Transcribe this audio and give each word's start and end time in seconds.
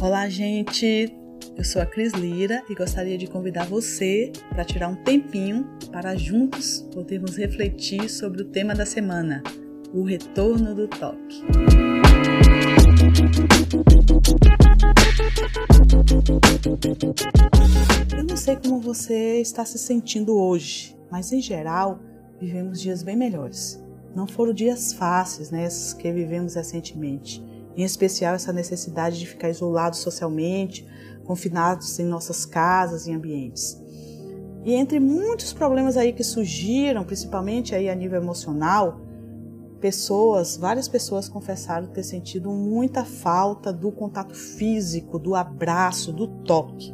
Olá, 0.00 0.28
gente! 0.28 1.12
Eu 1.56 1.64
sou 1.64 1.82
a 1.82 1.86
Cris 1.86 2.12
Lira 2.12 2.62
e 2.70 2.74
gostaria 2.76 3.18
de 3.18 3.26
convidar 3.26 3.66
você 3.66 4.30
para 4.48 4.64
tirar 4.64 4.86
um 4.86 4.94
tempinho 4.94 5.68
para 5.90 6.14
juntos 6.14 6.86
podermos 6.94 7.36
refletir 7.36 8.08
sobre 8.08 8.42
o 8.42 8.44
tema 8.44 8.76
da 8.76 8.86
semana, 8.86 9.42
o 9.92 10.04
retorno 10.04 10.72
do 10.72 10.86
toque. 10.86 11.42
Eu 18.16 18.24
não 18.24 18.36
sei 18.36 18.54
como 18.54 18.80
você 18.80 19.40
está 19.40 19.64
se 19.64 19.78
sentindo 19.78 20.38
hoje, 20.38 20.96
mas 21.10 21.32
em 21.32 21.42
geral 21.42 21.98
vivemos 22.40 22.80
dias 22.80 23.02
bem 23.02 23.16
melhores. 23.16 23.82
Não 24.14 24.28
foram 24.28 24.52
dias 24.52 24.92
fáceis, 24.92 25.50
né, 25.50 25.64
esses 25.64 25.92
que 25.92 26.12
vivemos 26.12 26.54
recentemente 26.54 27.57
em 27.78 27.84
especial 27.84 28.34
essa 28.34 28.52
necessidade 28.52 29.20
de 29.20 29.26
ficar 29.26 29.48
isolados 29.48 30.00
socialmente, 30.00 30.84
confinados 31.24 31.96
em 32.00 32.04
nossas 32.04 32.44
casas 32.44 33.06
e 33.06 33.12
ambientes. 33.12 33.80
E 34.64 34.74
entre 34.74 34.98
muitos 34.98 35.52
problemas 35.52 35.96
aí 35.96 36.12
que 36.12 36.24
surgiram, 36.24 37.04
principalmente 37.04 37.76
aí 37.76 37.88
a 37.88 37.94
nível 37.94 38.20
emocional, 38.20 39.00
pessoas, 39.80 40.56
várias 40.56 40.88
pessoas 40.88 41.28
confessaram 41.28 41.86
ter 41.86 42.02
sentido 42.02 42.50
muita 42.50 43.04
falta 43.04 43.72
do 43.72 43.92
contato 43.92 44.34
físico, 44.34 45.16
do 45.16 45.36
abraço, 45.36 46.12
do 46.12 46.26
toque. 46.26 46.92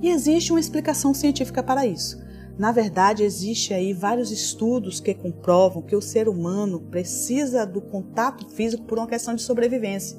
E 0.00 0.08
existe 0.08 0.50
uma 0.50 0.60
explicação 0.60 1.12
científica 1.12 1.62
para 1.62 1.84
isso. 1.84 2.23
Na 2.56 2.70
verdade, 2.70 3.24
existe 3.24 3.74
aí 3.74 3.92
vários 3.92 4.30
estudos 4.30 5.00
que 5.00 5.12
comprovam 5.12 5.82
que 5.82 5.96
o 5.96 6.02
ser 6.02 6.28
humano 6.28 6.80
precisa 6.80 7.66
do 7.66 7.80
contato 7.80 8.48
físico 8.48 8.84
por 8.84 8.98
uma 8.98 9.08
questão 9.08 9.34
de 9.34 9.42
sobrevivência. 9.42 10.16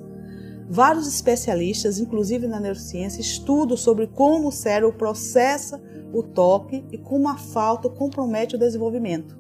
Vários 0.67 1.07
especialistas, 1.07 1.99
inclusive 1.99 2.47
na 2.47 2.59
neurociência, 2.59 3.21
estudam 3.21 3.77
sobre 3.77 4.07
como 4.07 4.49
o 4.49 4.51
cérebro 4.51 4.97
processa 4.97 5.81
o 6.11 6.23
toque 6.23 6.83
e 6.91 6.97
como 6.97 7.29
a 7.29 7.37
falta 7.37 7.89
compromete 7.89 8.55
o 8.55 8.59
desenvolvimento. 8.59 9.37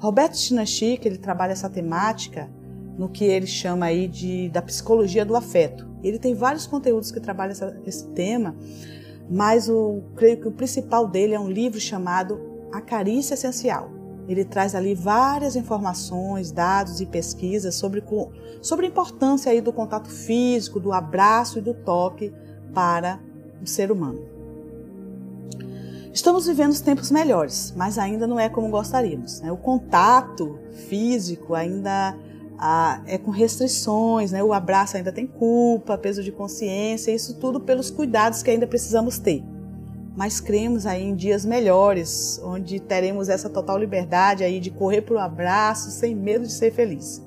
Roberto 0.00 0.36
Chinachi, 0.36 0.98
ele 1.04 1.18
trabalha 1.18 1.52
essa 1.52 1.70
temática 1.70 2.50
no 2.98 3.08
que 3.08 3.24
ele 3.24 3.46
chama 3.46 3.86
aí 3.86 4.08
de 4.08 4.48
da 4.48 4.62
psicologia 4.62 5.24
do 5.24 5.36
afeto. 5.36 5.86
Ele 6.02 6.18
tem 6.18 6.34
vários 6.34 6.66
conteúdos 6.66 7.12
que 7.12 7.20
trabalham 7.20 7.52
essa, 7.52 7.80
esse 7.84 8.06
tema 8.08 8.56
mas 9.30 9.68
o, 9.68 10.02
creio 10.14 10.40
que 10.40 10.48
o 10.48 10.52
principal 10.52 11.06
dele 11.06 11.34
é 11.34 11.40
um 11.40 11.48
livro 11.48 11.80
chamado 11.80 12.40
A 12.72 12.80
Carícia 12.80 13.34
Essencial. 13.34 13.90
Ele 14.28 14.44
traz 14.44 14.74
ali 14.74 14.94
várias 14.94 15.54
informações, 15.54 16.50
dados 16.50 17.00
e 17.00 17.06
pesquisas 17.06 17.74
sobre, 17.76 18.02
sobre 18.60 18.86
a 18.86 18.88
importância 18.88 19.52
aí 19.52 19.60
do 19.60 19.72
contato 19.72 20.10
físico, 20.10 20.80
do 20.80 20.92
abraço 20.92 21.58
e 21.58 21.62
do 21.62 21.72
toque 21.72 22.32
para 22.74 23.20
o 23.62 23.66
ser 23.66 23.92
humano. 23.92 24.36
Estamos 26.12 26.46
vivendo 26.46 26.80
tempos 26.80 27.10
melhores, 27.10 27.74
mas 27.76 27.98
ainda 27.98 28.26
não 28.26 28.40
é 28.40 28.48
como 28.48 28.70
gostaríamos. 28.70 29.40
Né? 29.42 29.52
O 29.52 29.56
contato 29.56 30.58
físico 30.88 31.54
ainda 31.54 32.16
ah, 32.58 33.02
é 33.06 33.18
com 33.18 33.30
restrições, 33.30 34.32
né? 34.32 34.42
o 34.42 34.52
abraço 34.52 34.96
ainda 34.96 35.12
tem 35.12 35.26
culpa, 35.26 35.98
peso 35.98 36.22
de 36.22 36.32
consciência, 36.32 37.10
isso 37.10 37.38
tudo 37.38 37.60
pelos 37.60 37.90
cuidados 37.90 38.42
que 38.42 38.50
ainda 38.50 38.66
precisamos 38.66 39.18
ter. 39.18 39.44
Mas 40.16 40.40
cremos 40.40 40.86
aí 40.86 41.04
em 41.04 41.14
dias 41.14 41.44
melhores, 41.44 42.40
onde 42.42 42.80
teremos 42.80 43.28
essa 43.28 43.50
total 43.50 43.76
liberdade 43.78 44.42
aí 44.42 44.58
de 44.58 44.70
correr 44.70 45.02
para 45.02 45.14
o 45.14 45.18
abraço 45.18 45.90
sem 45.90 46.14
medo 46.14 46.46
de 46.46 46.52
ser 46.52 46.72
feliz. 46.72 47.22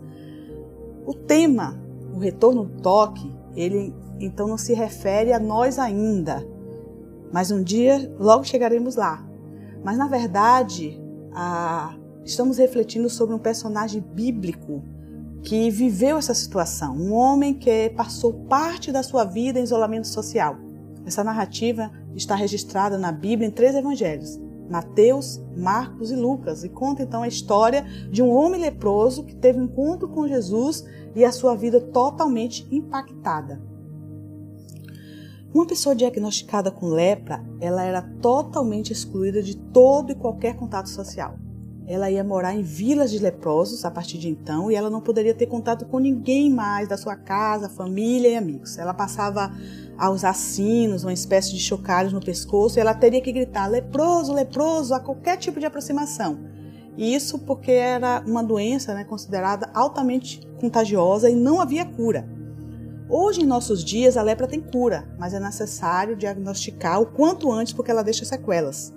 O 1.05 1.13
tema, 1.13 1.79
o 2.13 2.17
retorno 2.17 2.65
do 2.65 2.81
toque, 2.81 3.31
ele 3.55 3.93
então 4.19 4.47
não 4.47 4.57
se 4.57 4.73
refere 4.73 5.31
a 5.31 5.39
nós 5.39 5.77
ainda, 5.77 6.45
mas 7.31 7.51
um 7.51 7.61
dia 7.61 8.11
logo 8.19 8.43
chegaremos 8.43 8.95
lá. 8.95 9.23
Mas 9.83 9.97
na 9.97 10.07
verdade, 10.07 10.99
ah, 11.31 11.95
estamos 12.25 12.57
refletindo 12.57 13.09
sobre 13.09 13.35
um 13.35 13.39
personagem 13.39 14.01
bíblico 14.01 14.83
que 15.43 15.69
viveu 15.69 16.17
essa 16.17 16.33
situação, 16.33 16.95
um 16.95 17.13
homem 17.13 17.53
que 17.53 17.89
passou 17.91 18.33
parte 18.45 18.91
da 18.91 19.01
sua 19.01 19.23
vida 19.23 19.59
em 19.59 19.63
isolamento 19.63 20.07
social. 20.07 20.57
Essa 21.05 21.23
narrativa 21.23 21.91
está 22.15 22.35
registrada 22.35 22.97
na 22.97 23.11
Bíblia 23.11 23.47
em 23.47 23.51
três 23.51 23.75
evangelhos, 23.75 24.39
Mateus, 24.69 25.41
Marcos 25.57 26.11
e 26.11 26.15
Lucas, 26.15 26.63
e 26.63 26.69
conta 26.69 27.01
então 27.01 27.23
a 27.23 27.27
história 27.27 27.83
de 28.11 28.21
um 28.21 28.29
homem 28.29 28.61
leproso 28.61 29.23
que 29.23 29.35
teve 29.35 29.59
um 29.59 29.63
encontro 29.63 30.07
com 30.09 30.27
Jesus 30.27 30.85
e 31.15 31.25
a 31.25 31.31
sua 31.31 31.55
vida 31.55 31.79
totalmente 31.79 32.67
impactada. 32.69 33.61
Uma 35.51 35.65
pessoa 35.65 35.95
diagnosticada 35.95 36.69
com 36.69 36.89
lepra, 36.89 37.43
ela 37.59 37.83
era 37.83 38.03
totalmente 38.21 38.93
excluída 38.93 39.41
de 39.41 39.57
todo 39.57 40.11
e 40.11 40.15
qualquer 40.15 40.55
contato 40.55 40.89
social 40.89 41.39
ela 41.89 42.11
ia 42.11 42.23
morar 42.23 42.53
em 42.53 42.61
vilas 42.61 43.09
de 43.09 43.17
leprosos 43.17 43.83
a 43.83 43.89
partir 43.89 44.19
de 44.19 44.29
então 44.29 44.69
e 44.69 44.75
ela 44.75 44.91
não 44.91 45.01
poderia 45.01 45.33
ter 45.33 45.47
contato 45.47 45.87
com 45.87 45.97
ninguém 45.97 46.47
mais 46.47 46.87
da 46.87 46.95
sua 46.95 47.15
casa, 47.15 47.67
família 47.67 48.29
e 48.29 48.35
amigos. 48.35 48.77
Ela 48.77 48.93
passava 48.93 49.51
a 49.97 50.11
usar 50.11 50.35
sinos, 50.35 51.03
uma 51.03 51.11
espécie 51.11 51.51
de 51.51 51.59
chocalhos 51.59 52.13
no 52.13 52.23
pescoço 52.23 52.77
e 52.77 52.79
ela 52.79 52.93
teria 52.93 53.19
que 53.19 53.31
gritar 53.31 53.65
leproso, 53.65 54.31
leproso 54.31 54.93
a 54.93 54.99
qualquer 54.99 55.37
tipo 55.37 55.59
de 55.59 55.65
aproximação. 55.65 56.37
Isso 56.95 57.39
porque 57.39 57.71
era 57.71 58.23
uma 58.27 58.43
doença 58.43 58.93
né, 58.93 59.03
considerada 59.03 59.71
altamente 59.73 60.47
contagiosa 60.59 61.27
e 61.27 61.35
não 61.35 61.59
havia 61.59 61.85
cura. 61.85 62.29
Hoje, 63.09 63.41
em 63.41 63.47
nossos 63.47 63.83
dias, 63.83 64.15
a 64.15 64.21
lepra 64.21 64.45
tem 64.45 64.61
cura, 64.61 65.09
mas 65.17 65.33
é 65.33 65.39
necessário 65.39 66.15
diagnosticar 66.15 67.01
o 67.01 67.07
quanto 67.07 67.51
antes 67.51 67.73
porque 67.73 67.89
ela 67.89 68.03
deixa 68.03 68.23
sequelas. 68.25 68.93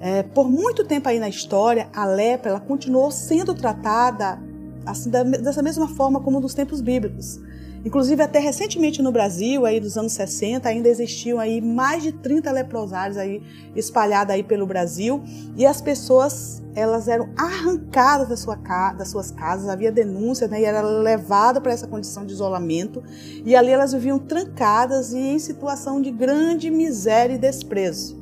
É, 0.00 0.22
por 0.22 0.48
muito 0.48 0.84
tempo 0.84 1.08
aí 1.08 1.18
na 1.18 1.28
história, 1.28 1.88
a 1.92 2.06
lepra 2.06 2.50
ela 2.50 2.60
continuou 2.60 3.10
sendo 3.10 3.52
tratada 3.54 4.40
assim, 4.86 5.10
da, 5.10 5.22
dessa 5.22 5.62
mesma 5.62 5.88
forma 5.88 6.20
como 6.20 6.40
nos 6.40 6.54
tempos 6.54 6.80
bíblicos. 6.80 7.40
Inclusive, 7.84 8.20
até 8.20 8.40
recentemente 8.40 9.00
no 9.00 9.12
Brasil, 9.12 9.64
aí 9.64 9.78
dos 9.78 9.96
anos 9.96 10.12
60, 10.12 10.68
ainda 10.68 10.88
existiam 10.88 11.38
aí 11.38 11.60
mais 11.60 12.02
de 12.02 12.10
30 12.10 12.50
leprosários 12.50 13.16
aí 13.16 13.40
espalhados 13.74 14.34
aí 14.34 14.42
pelo 14.42 14.66
Brasil 14.66 15.22
e 15.56 15.64
as 15.64 15.80
pessoas 15.80 16.62
elas 16.74 17.08
eram 17.08 17.28
arrancadas 17.36 18.28
da 18.28 18.36
sua, 18.36 18.56
das 18.96 19.08
suas 19.08 19.30
casas, 19.30 19.68
havia 19.68 19.90
denúncias 19.90 20.50
né, 20.50 20.60
e 20.60 20.64
era 20.64 20.80
levada 20.80 21.60
para 21.60 21.72
essa 21.72 21.86
condição 21.86 22.26
de 22.26 22.32
isolamento 22.32 23.02
e 23.44 23.54
ali 23.54 23.70
elas 23.70 23.92
viviam 23.92 24.18
trancadas 24.18 25.12
e 25.12 25.18
em 25.18 25.38
situação 25.38 26.00
de 26.00 26.10
grande 26.10 26.70
miséria 26.70 27.34
e 27.34 27.38
desprezo. 27.38 28.18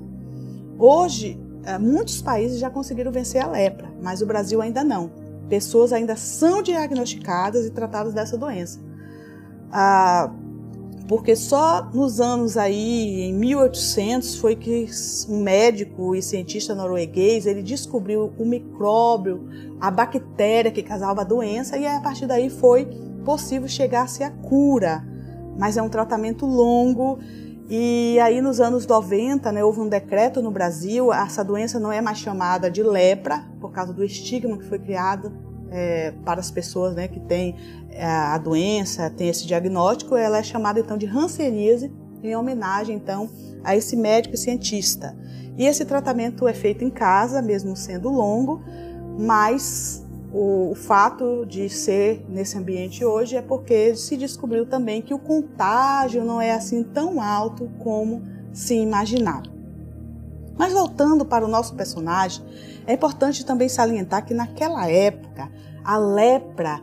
Hoje, 0.79 1.41
muitos 1.81 2.23
países 2.23 2.59
já 2.59 2.71
conseguiram 2.71 3.11
vencer 3.11 3.43
a 3.43 3.49
lepra, 3.49 3.89
mas 4.03 4.23
o 4.23 4.27
Brasil 4.27 4.61
ainda 4.63 4.85
não. 4.85 5.11
Pessoas 5.49 5.93
ainda 5.93 6.17
são 6.17 6.63
diagnosticadas 6.63 7.67
e 7.67 7.71
tratadas 7.71 8.13
dessa 8.13 8.37
doença. 8.37 8.81
Ah, 9.71 10.33
porque 11.09 11.37
só 11.37 11.89
nos 11.95 12.21
anos 12.21 12.57
aí, 12.57 13.23
em 13.23 13.33
1800, 13.33 14.37
foi 14.37 14.57
que 14.57 14.89
um 15.29 15.41
médico 15.41 16.17
e 16.17 16.23
cientista 16.23 16.75
norueguês 16.75 17.47
ele 17.47 17.63
descobriu 17.63 18.33
o 18.37 18.45
micróbio, 18.45 19.49
a 19.81 19.91
bactéria 19.91 20.71
que 20.71 20.83
causava 20.83 21.21
a 21.21 21.25
doença, 21.25 21.77
e 21.79 21.87
a 21.87 22.01
partir 22.01 22.27
daí 22.27 22.51
foi 22.51 22.87
possível 23.25 23.69
chegar-se 23.69 24.25
à 24.25 24.31
cura. 24.31 25.05
Mas 25.57 25.77
é 25.77 25.83
um 25.83 25.89
tratamento 25.89 26.45
longo 26.45 27.19
e 27.69 28.19
aí, 28.21 28.41
nos 28.41 28.61
anos 28.61 28.87
90, 28.87 29.51
né, 29.51 29.65
houve 29.65 29.81
um 29.81 29.89
decreto 29.89 30.41
no 30.41 30.53
Brasil, 30.53 31.13
essa 31.13 31.45
doença 31.45 31.81
não 31.81 31.91
é 31.91 32.01
mais 32.01 32.19
chamada 32.19 32.71
de 32.71 32.83
lepra, 32.83 33.45
por 33.61 33.73
causa 33.73 33.93
do 33.93 34.05
estigma 34.05 34.57
que 34.57 34.65
foi 34.65 34.79
criado 34.79 35.33
é, 35.71 36.13
para 36.25 36.39
as 36.39 36.51
pessoas 36.51 36.95
né, 36.95 37.09
que 37.09 37.19
têm 37.19 37.57
é, 37.91 38.07
a 38.07 38.39
doença, 38.39 39.11
têm 39.11 39.29
esse 39.29 39.45
diagnóstico, 39.47 40.17
ela 40.17 40.39
é 40.39 40.43
chamada 40.45 40.79
então 40.79 40.97
de 40.97 41.07
hanseníase, 41.07 41.93
em 42.23 42.37
homenagem 42.37 42.97
então 42.97 43.29
a 43.65 43.75
esse 43.75 43.97
médico 43.97 44.37
e 44.37 44.39
cientista. 44.39 45.17
E 45.59 45.67
esse 45.67 45.85
tratamento 45.85 46.47
é 46.47 46.53
feito 46.53 46.85
em 46.85 46.91
casa, 46.91 47.43
mesmo 47.43 47.75
sendo 47.75 48.09
longo, 48.11 48.63
mas 49.19 50.06
o, 50.33 50.71
o, 50.73 50.75
fato 50.75 51.45
de 51.47 51.69
ser 51.69 52.25
nesse 52.29 52.59
ambiente 52.59 53.05
hoje 53.05 53.37
é 53.37 53.43
porque 53.43 53.95
se 53.95 54.17
descobriu 54.17 54.67
também 54.67 55.01
que 55.01 55.15
o 55.15 55.19
contágio 55.19 56.25
não 56.25 56.41
é 56.41 56.53
assim 56.53 56.83
tão 56.83 57.21
alto 57.21 57.71
como 57.79 58.23
se 58.53 58.75
imaginava. 58.75 59.55
Mas 60.59 60.73
voltando 60.73 61.25
para 61.25 61.45
o 61.45 61.49
nosso 61.49 61.75
personagem, 61.75 62.45
é 62.87 62.95
importante 62.95 63.45
também 63.45 63.69
salientar 63.69 64.25
que 64.25 64.35
naquela 64.35 64.89
época 64.89 65.51
a 65.85 65.97
lepra 65.97 66.81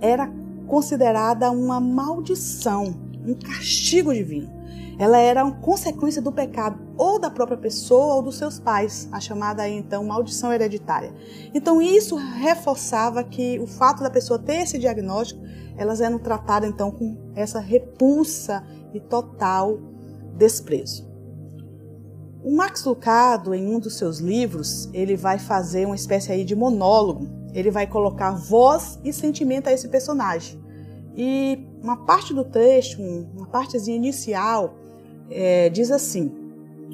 era 0.00 0.30
considerada 0.66 1.50
uma 1.50 1.80
maldição, 1.80 2.94
um 3.26 3.34
castigo 3.34 4.12
divino 4.12 4.53
ela 4.98 5.18
era 5.18 5.44
uma 5.44 5.56
consequência 5.56 6.22
do 6.22 6.30
pecado 6.32 6.78
ou 6.96 7.18
da 7.18 7.30
própria 7.30 7.58
pessoa 7.58 8.16
ou 8.16 8.22
dos 8.22 8.36
seus 8.36 8.58
pais, 8.58 9.08
a 9.10 9.20
chamada 9.20 9.68
então 9.68 10.04
maldição 10.04 10.52
hereditária. 10.52 11.12
Então 11.52 11.82
isso 11.82 12.16
reforçava 12.16 13.24
que 13.24 13.58
o 13.58 13.66
fato 13.66 14.02
da 14.02 14.10
pessoa 14.10 14.38
ter 14.38 14.62
esse 14.62 14.78
diagnóstico, 14.78 15.40
elas 15.76 16.00
eram 16.00 16.18
tratadas 16.18 16.68
então 16.68 16.90
com 16.90 17.16
essa 17.34 17.58
repulsa 17.58 18.64
e 18.92 19.00
total 19.00 19.78
desprezo. 20.36 21.12
O 22.44 22.54
Max 22.54 22.84
Lucado, 22.84 23.54
em 23.54 23.74
um 23.74 23.78
dos 23.78 23.96
seus 23.96 24.18
livros, 24.18 24.90
ele 24.92 25.16
vai 25.16 25.38
fazer 25.38 25.86
uma 25.86 25.94
espécie 25.94 26.30
aí 26.30 26.44
de 26.44 26.54
monólogo. 26.54 27.26
Ele 27.54 27.70
vai 27.70 27.86
colocar 27.86 28.32
voz 28.32 28.98
e 29.02 29.14
sentimento 29.14 29.68
a 29.68 29.72
esse 29.72 29.88
personagem. 29.88 30.62
E 31.16 31.66
uma 31.82 32.04
parte 32.04 32.34
do 32.34 32.44
texto, 32.44 33.00
uma 33.00 33.46
partezinha 33.46 33.96
inicial, 33.96 34.74
é, 35.30 35.68
diz 35.68 35.90
assim, 35.90 36.32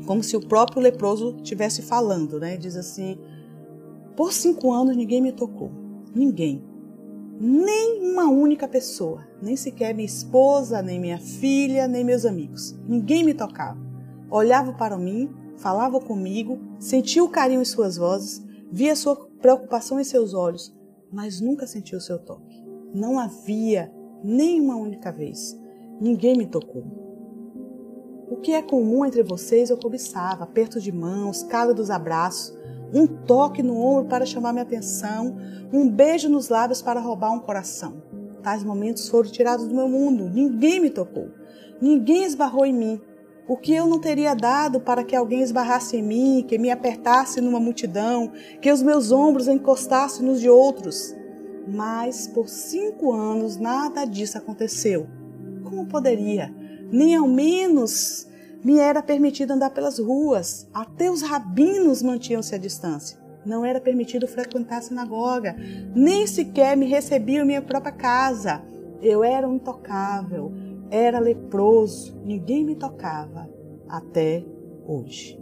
como 0.06 0.22
se 0.22 0.36
o 0.36 0.40
próprio 0.40 0.82
leproso 0.82 1.36
estivesse 1.36 1.82
falando, 1.82 2.38
né? 2.38 2.56
Diz 2.56 2.76
assim: 2.76 3.18
Por 4.16 4.32
cinco 4.32 4.72
anos 4.72 4.96
ninguém 4.96 5.20
me 5.20 5.32
tocou, 5.32 5.70
ninguém, 6.14 6.64
nem 7.38 8.02
uma 8.12 8.28
única 8.28 8.68
pessoa, 8.68 9.26
nem 9.40 9.56
sequer 9.56 9.94
minha 9.94 10.06
esposa, 10.06 10.82
nem 10.82 11.00
minha 11.00 11.18
filha, 11.18 11.88
nem 11.88 12.04
meus 12.04 12.24
amigos, 12.24 12.78
ninguém 12.86 13.24
me 13.24 13.34
tocava. 13.34 13.78
Olhava 14.30 14.72
para 14.72 14.96
mim, 14.96 15.28
falava 15.56 16.00
comigo, 16.00 16.58
sentia 16.78 17.24
o 17.24 17.28
carinho 17.28 17.62
em 17.62 17.64
suas 17.64 17.96
vozes, 17.96 18.44
via 18.70 18.94
sua 18.94 19.16
preocupação 19.40 19.98
em 19.98 20.04
seus 20.04 20.34
olhos, 20.34 20.74
mas 21.12 21.40
nunca 21.40 21.66
sentiu 21.66 21.98
o 21.98 22.00
seu 22.00 22.18
toque. 22.18 22.62
Não 22.94 23.18
havia 23.18 23.92
nem 24.22 24.60
uma 24.60 24.76
única 24.76 25.10
vez. 25.10 25.58
Ninguém 26.00 26.36
me 26.36 26.46
tocou. 26.46 27.09
O 28.30 28.36
que 28.36 28.52
é 28.52 28.62
comum 28.62 29.04
entre 29.04 29.24
vocês 29.24 29.70
eu 29.70 29.76
cobiçava, 29.76 30.44
apertos 30.44 30.84
de 30.84 30.92
mãos, 30.92 31.42
cálidos 31.42 31.90
abraços, 31.90 32.56
um 32.94 33.04
toque 33.04 33.60
no 33.60 33.76
ombro 33.76 34.04
para 34.04 34.24
chamar 34.24 34.52
minha 34.52 34.62
atenção, 34.62 35.36
um 35.72 35.90
beijo 35.90 36.28
nos 36.28 36.48
lábios 36.48 36.80
para 36.80 37.00
roubar 37.00 37.32
um 37.32 37.40
coração. 37.40 38.00
Tais 38.40 38.62
momentos 38.62 39.08
foram 39.08 39.28
tirados 39.28 39.66
do 39.66 39.74
meu 39.74 39.88
mundo, 39.88 40.30
ninguém 40.30 40.78
me 40.78 40.90
tocou, 40.90 41.28
ninguém 41.82 42.22
esbarrou 42.22 42.64
em 42.64 42.72
mim. 42.72 43.00
O 43.48 43.56
que 43.56 43.74
eu 43.74 43.88
não 43.88 43.98
teria 43.98 44.32
dado 44.32 44.80
para 44.80 45.02
que 45.02 45.16
alguém 45.16 45.42
esbarrasse 45.42 45.96
em 45.96 46.02
mim, 46.02 46.44
que 46.46 46.56
me 46.56 46.70
apertasse 46.70 47.40
numa 47.40 47.58
multidão, 47.58 48.30
que 48.62 48.70
os 48.70 48.80
meus 48.80 49.10
ombros 49.10 49.48
encostassem 49.48 50.24
nos 50.24 50.40
de 50.40 50.48
outros? 50.48 51.16
Mas 51.66 52.28
por 52.28 52.48
cinco 52.48 53.12
anos 53.12 53.56
nada 53.56 54.04
disso 54.04 54.38
aconteceu. 54.38 55.08
Como 55.64 55.86
poderia? 55.86 56.59
Nem 56.90 57.14
ao 57.16 57.26
menos 57.26 58.26
me 58.64 58.78
era 58.78 59.02
permitido 59.02 59.52
andar 59.52 59.70
pelas 59.70 59.98
ruas. 59.98 60.68
Até 60.72 61.10
os 61.10 61.22
rabinos 61.22 62.02
mantinham-se 62.02 62.54
à 62.54 62.58
distância. 62.58 63.18
Não 63.44 63.64
era 63.64 63.80
permitido 63.80 64.28
frequentar 64.28 64.78
a 64.78 64.82
sinagoga. 64.82 65.56
Nem 65.94 66.26
sequer 66.26 66.76
me 66.76 66.86
recebiam 66.86 67.44
em 67.44 67.46
minha 67.46 67.62
própria 67.62 67.92
casa. 67.92 68.62
Eu 69.00 69.24
era 69.24 69.48
um 69.48 69.54
intocável. 69.54 70.52
Era 70.90 71.18
leproso. 71.18 72.20
Ninguém 72.24 72.64
me 72.64 72.74
tocava. 72.74 73.48
Até 73.88 74.44
hoje. 74.86 75.40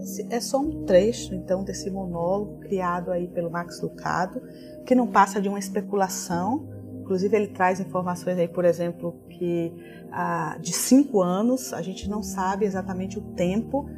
Esse 0.00 0.26
é 0.30 0.40
só 0.40 0.60
um 0.60 0.84
trecho, 0.84 1.34
então, 1.34 1.64
desse 1.64 1.90
monólogo 1.90 2.60
criado 2.60 3.10
aí 3.10 3.26
pelo 3.26 3.50
Max 3.50 3.80
Lucado, 3.80 4.40
que 4.86 4.94
não 4.94 5.06
passa 5.08 5.40
de 5.40 5.48
uma 5.48 5.58
especulação. 5.58 6.68
Inclusive, 7.08 7.34
ele 7.34 7.46
traz 7.46 7.80
informações 7.80 8.38
aí, 8.38 8.46
por 8.46 8.66
exemplo, 8.66 9.18
que 9.30 9.72
ah, 10.12 10.58
de 10.60 10.74
cinco 10.74 11.22
anos, 11.22 11.72
a 11.72 11.80
gente 11.80 12.06
não 12.06 12.22
sabe 12.22 12.66
exatamente 12.66 13.18
o 13.18 13.22
tempo. 13.22 13.88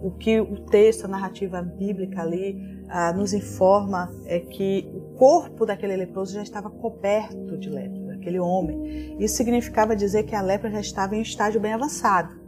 O 0.00 0.12
que 0.12 0.40
o 0.40 0.60
texto, 0.60 1.06
a 1.06 1.08
narrativa 1.08 1.60
bíblica 1.60 2.22
ali 2.22 2.84
ah, 2.88 3.12
nos 3.12 3.32
informa 3.32 4.08
é 4.26 4.38
que 4.38 4.88
o 4.94 5.18
corpo 5.18 5.66
daquele 5.66 5.96
leproso 5.96 6.34
já 6.34 6.42
estava 6.42 6.70
coberto 6.70 7.58
de 7.58 7.68
lepra, 7.68 8.00
daquele 8.14 8.38
homem. 8.38 9.16
Isso 9.18 9.34
significava 9.34 9.96
dizer 9.96 10.22
que 10.22 10.36
a 10.36 10.40
lepra 10.40 10.70
já 10.70 10.80
estava 10.80 11.16
em 11.16 11.18
um 11.18 11.22
estágio 11.22 11.60
bem 11.60 11.72
avançado 11.72 12.40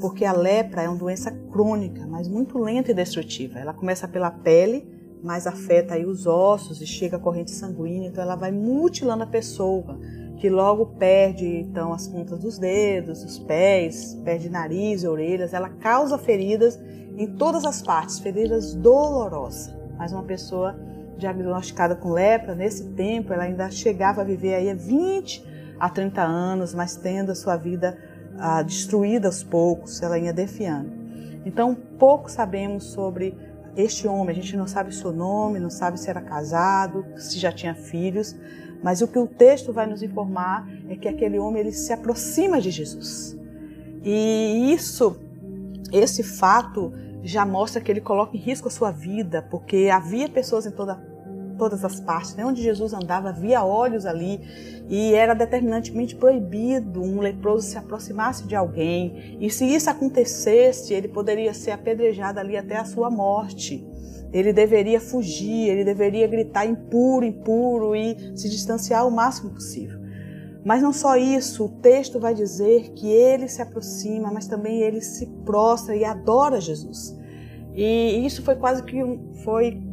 porque 0.00 0.24
a 0.24 0.32
lepra 0.32 0.82
é 0.82 0.88
uma 0.88 0.96
doença 0.96 1.30
crônica, 1.52 2.06
mas 2.06 2.26
muito 2.26 2.58
lenta 2.58 2.90
e 2.90 2.94
destrutiva. 2.94 3.58
Ela 3.58 3.74
começa 3.74 4.08
pela 4.08 4.30
pele, 4.30 4.88
mas 5.22 5.46
afeta 5.46 5.94
aí 5.94 6.04
os 6.04 6.26
ossos 6.26 6.80
e 6.80 6.86
chega 6.86 7.16
à 7.16 7.20
corrente 7.20 7.50
sanguínea, 7.50 8.08
então 8.08 8.22
ela 8.22 8.36
vai 8.36 8.50
mutilando 8.50 9.22
a 9.22 9.26
pessoa, 9.26 9.98
que 10.38 10.48
logo 10.48 10.86
perde 10.86 11.46
então 11.46 11.92
as 11.92 12.08
pontas 12.08 12.38
dos 12.38 12.58
dedos, 12.58 13.22
os 13.22 13.38
pés, 13.38 14.14
perde 14.24 14.48
nariz 14.48 15.04
orelhas, 15.04 15.52
ela 15.52 15.68
causa 15.68 16.16
feridas 16.16 16.80
em 17.16 17.26
todas 17.26 17.64
as 17.64 17.82
partes, 17.82 18.18
feridas 18.18 18.74
dolorosas. 18.74 19.74
Mas 19.98 20.12
uma 20.12 20.22
pessoa 20.22 20.74
diagnosticada 21.18 21.94
com 21.94 22.10
lepra, 22.10 22.54
nesse 22.54 22.88
tempo, 22.94 23.32
ela 23.32 23.42
ainda 23.42 23.70
chegava 23.70 24.22
a 24.22 24.24
viver 24.24 24.54
aí 24.54 24.72
20 24.74 25.44
a 25.78 25.90
30 25.90 26.22
anos, 26.22 26.74
mas 26.74 26.96
tendo 26.96 27.32
a 27.32 27.34
sua 27.34 27.56
vida 27.56 27.98
ah, 28.38 28.62
destruída 28.62 29.28
aos 29.28 29.42
poucos, 29.42 30.02
ela 30.02 30.18
ia 30.18 30.32
defiando. 30.32 30.90
Então, 31.44 31.74
pouco 31.74 32.30
sabemos 32.30 32.84
sobre 32.84 33.34
este 33.76 34.06
homem. 34.06 34.30
A 34.30 34.40
gente 34.40 34.56
não 34.56 34.66
sabe 34.66 34.94
seu 34.94 35.12
nome, 35.12 35.58
não 35.58 35.70
sabe 35.70 35.98
se 35.98 36.08
era 36.08 36.20
casado, 36.20 37.04
se 37.16 37.38
já 37.38 37.52
tinha 37.52 37.74
filhos, 37.74 38.36
mas 38.82 39.02
o 39.02 39.08
que 39.08 39.18
o 39.18 39.26
texto 39.26 39.72
vai 39.72 39.86
nos 39.86 40.02
informar 40.02 40.68
é 40.88 40.96
que 40.96 41.08
aquele 41.08 41.38
homem 41.38 41.60
ele 41.60 41.72
se 41.72 41.92
aproxima 41.92 42.60
de 42.60 42.70
Jesus. 42.70 43.36
E 44.02 44.72
isso, 44.72 45.20
esse 45.92 46.22
fato 46.22 46.92
já 47.22 47.44
mostra 47.44 47.80
que 47.80 47.90
ele 47.90 48.00
coloca 48.00 48.36
em 48.36 48.40
risco 48.40 48.68
a 48.68 48.70
sua 48.70 48.90
vida, 48.90 49.46
porque 49.50 49.90
havia 49.92 50.28
pessoas 50.28 50.64
em 50.64 50.70
toda 50.70 51.09
todas 51.60 51.84
as 51.84 52.00
partes, 52.00 52.34
né? 52.34 52.46
onde 52.46 52.62
Jesus 52.62 52.94
andava 52.94 53.28
havia 53.28 53.62
olhos 53.62 54.06
ali 54.06 54.40
e 54.88 55.12
era 55.12 55.34
determinantemente 55.34 56.16
proibido 56.16 57.02
um 57.02 57.20
leproso 57.20 57.68
se 57.68 57.76
aproximasse 57.76 58.46
de 58.46 58.56
alguém. 58.56 59.36
E 59.38 59.50
se 59.50 59.66
isso 59.66 59.90
acontecesse, 59.90 60.94
ele 60.94 61.06
poderia 61.06 61.52
ser 61.52 61.72
apedrejado 61.72 62.40
ali 62.40 62.56
até 62.56 62.78
a 62.78 62.86
sua 62.86 63.10
morte. 63.10 63.86
Ele 64.32 64.54
deveria 64.54 64.98
fugir, 64.98 65.68
ele 65.68 65.84
deveria 65.84 66.26
gritar 66.26 66.64
impuro, 66.64 67.26
impuro 67.26 67.94
e 67.94 68.16
se 68.34 68.48
distanciar 68.48 69.06
o 69.06 69.10
máximo 69.10 69.50
possível. 69.50 70.00
Mas 70.64 70.80
não 70.80 70.94
só 70.94 71.14
isso, 71.14 71.66
o 71.66 71.68
texto 71.68 72.18
vai 72.18 72.32
dizer 72.32 72.92
que 72.92 73.06
ele 73.06 73.48
se 73.48 73.60
aproxima, 73.60 74.32
mas 74.32 74.46
também 74.46 74.80
ele 74.80 75.02
se 75.02 75.26
prostra 75.44 75.94
e 75.94 76.06
adora 76.06 76.58
Jesus. 76.58 77.14
E 77.74 78.24
isso 78.24 78.42
foi 78.42 78.56
quase 78.56 78.82
que 78.82 79.04
um, 79.04 79.34
foi 79.44 79.89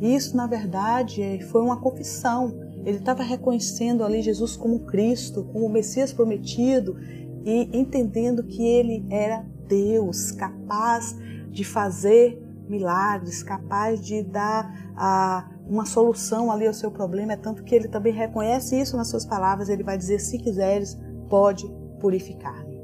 isso, 0.00 0.36
na 0.36 0.46
verdade, 0.46 1.40
foi 1.50 1.62
uma 1.62 1.80
confissão. 1.80 2.58
Ele 2.84 2.98
estava 2.98 3.22
reconhecendo 3.22 4.04
ali 4.04 4.22
Jesus 4.22 4.56
como 4.56 4.80
Cristo, 4.80 5.44
como 5.52 5.66
o 5.66 5.68
Messias 5.68 6.12
prometido 6.12 6.96
e 7.44 7.76
entendendo 7.76 8.44
que 8.44 8.62
ele 8.62 9.04
era 9.10 9.44
Deus, 9.66 10.30
capaz 10.32 11.16
de 11.50 11.64
fazer 11.64 12.40
milagres, 12.68 13.42
capaz 13.42 14.00
de 14.00 14.22
dar 14.22 14.92
a, 14.96 15.50
uma 15.68 15.84
solução 15.84 16.50
ali 16.52 16.66
ao 16.66 16.74
seu 16.74 16.90
problema. 16.90 17.32
É 17.32 17.36
tanto 17.36 17.64
que 17.64 17.74
ele 17.74 17.88
também 17.88 18.12
reconhece 18.12 18.80
isso 18.80 18.96
nas 18.96 19.08
suas 19.08 19.24
palavras. 19.24 19.68
Ele 19.68 19.82
vai 19.82 19.98
dizer: 19.98 20.20
se 20.20 20.38
quiseres, 20.38 20.98
pode 21.28 21.66
purificar-me. 22.00 22.78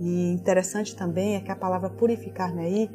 E 0.00 0.32
interessante 0.32 0.96
também 0.96 1.36
é 1.36 1.40
que 1.40 1.52
a 1.52 1.56
palavra 1.56 1.90
purificar-me 1.90 2.62
aí 2.62 2.90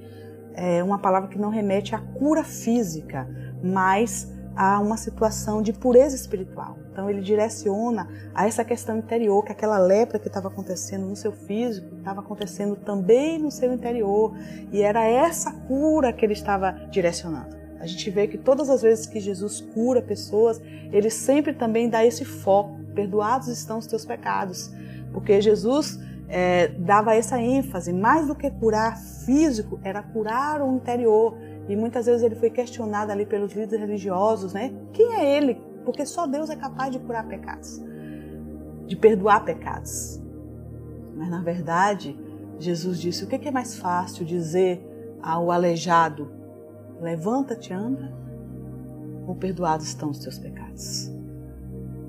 é 0.55 0.83
uma 0.83 0.97
palavra 0.99 1.29
que 1.29 1.37
não 1.37 1.49
remete 1.49 1.93
à 1.93 1.99
cura 1.99 2.43
física, 2.43 3.27
mas 3.63 4.33
a 4.55 4.79
uma 4.79 4.95
situação 4.95 5.61
de 5.61 5.73
pureza 5.73 6.15
espiritual. 6.15 6.77
Então 6.91 7.09
ele 7.09 7.21
direciona 7.21 8.07
a 8.33 8.47
essa 8.47 8.63
questão 8.63 8.97
interior, 8.97 9.43
que 9.43 9.51
aquela 9.51 9.77
lepra 9.77 10.17
que 10.17 10.27
estava 10.27 10.47
acontecendo 10.47 11.05
no 11.05 11.15
seu 11.15 11.33
físico 11.33 11.97
estava 11.97 12.21
acontecendo 12.21 12.75
também 12.75 13.37
no 13.37 13.51
seu 13.51 13.73
interior, 13.73 14.33
e 14.71 14.81
era 14.81 15.03
essa 15.03 15.51
cura 15.51 16.13
que 16.13 16.25
ele 16.25 16.33
estava 16.33 16.71
direcionando. 16.89 17.55
A 17.81 17.85
gente 17.85 18.09
vê 18.09 18.27
que 18.27 18.37
todas 18.37 18.69
as 18.69 18.81
vezes 18.81 19.05
que 19.05 19.19
Jesus 19.19 19.59
cura 19.59 20.01
pessoas, 20.01 20.61
ele 20.91 21.09
sempre 21.09 21.53
também 21.53 21.89
dá 21.89 22.05
esse 22.05 22.23
foco: 22.23 22.79
perdoados 22.95 23.49
estão 23.49 23.77
os 23.77 23.85
teus 23.85 24.05
pecados, 24.05 24.71
porque 25.11 25.41
Jesus 25.41 25.99
é, 26.27 26.67
dava 26.67 27.15
essa 27.15 27.39
ênfase, 27.39 27.93
mais 27.93 28.27
do 28.27 28.35
que 28.35 28.49
curar 28.49 28.97
físico, 28.97 29.79
era 29.83 30.01
curar 30.01 30.61
o 30.61 30.75
interior. 30.75 31.37
E 31.67 31.75
muitas 31.75 32.05
vezes 32.05 32.23
ele 32.23 32.35
foi 32.35 32.49
questionado 32.49 33.11
ali 33.11 33.25
pelos 33.25 33.53
líderes 33.53 33.79
religiosos, 33.79 34.53
né? 34.53 34.73
Quem 34.93 35.15
é 35.15 35.37
ele? 35.37 35.61
Porque 35.83 36.05
só 36.05 36.25
Deus 36.27 36.49
é 36.49 36.55
capaz 36.55 36.91
de 36.91 36.99
curar 36.99 37.27
pecados, 37.27 37.83
de 38.85 38.95
perdoar 38.95 39.43
pecados. 39.43 40.21
Mas 41.15 41.29
na 41.29 41.41
verdade, 41.41 42.17
Jesus 42.59 42.99
disse: 42.99 43.23
o 43.23 43.27
que 43.27 43.47
é 43.47 43.51
mais 43.51 43.77
fácil 43.77 44.25
dizer 44.25 44.83
ao 45.21 45.51
aleijado? 45.51 46.31
Levanta-te, 46.99 47.73
anda, 47.73 48.13
ou 49.27 49.35
perdoados 49.35 49.87
estão 49.87 50.09
os 50.09 50.19
teus 50.19 50.37
pecados? 50.37 51.11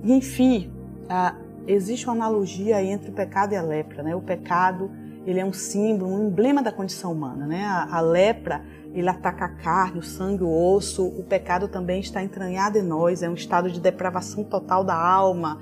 E 0.02 0.12
enfim, 0.12 0.72
a, 1.08 1.34
existe 1.66 2.06
uma 2.06 2.14
analogia 2.14 2.82
entre 2.82 3.10
o 3.10 3.12
pecado 3.12 3.52
e 3.52 3.56
a 3.56 3.62
lepra, 3.62 4.02
né? 4.02 4.14
O 4.14 4.20
pecado, 4.20 4.90
ele 5.26 5.40
é 5.40 5.44
um 5.44 5.52
símbolo, 5.52 6.12
um 6.12 6.28
emblema 6.28 6.62
da 6.62 6.70
condição 6.70 7.12
humana, 7.12 7.46
né? 7.46 7.64
A, 7.64 7.96
a 7.96 8.00
lepra, 8.00 8.62
ele 8.94 9.08
ataca 9.08 9.44
a 9.44 9.48
carne, 9.48 9.98
o 9.98 10.02
sangue, 10.02 10.42
o 10.42 10.74
osso. 10.74 11.06
O 11.06 11.24
pecado 11.24 11.68
também 11.68 12.00
está 12.00 12.22
entranhado 12.22 12.78
em 12.78 12.82
nós, 12.82 13.22
é 13.22 13.28
um 13.28 13.34
estado 13.34 13.70
de 13.70 13.80
depravação 13.80 14.44
total 14.44 14.84
da 14.84 14.96
alma. 14.96 15.60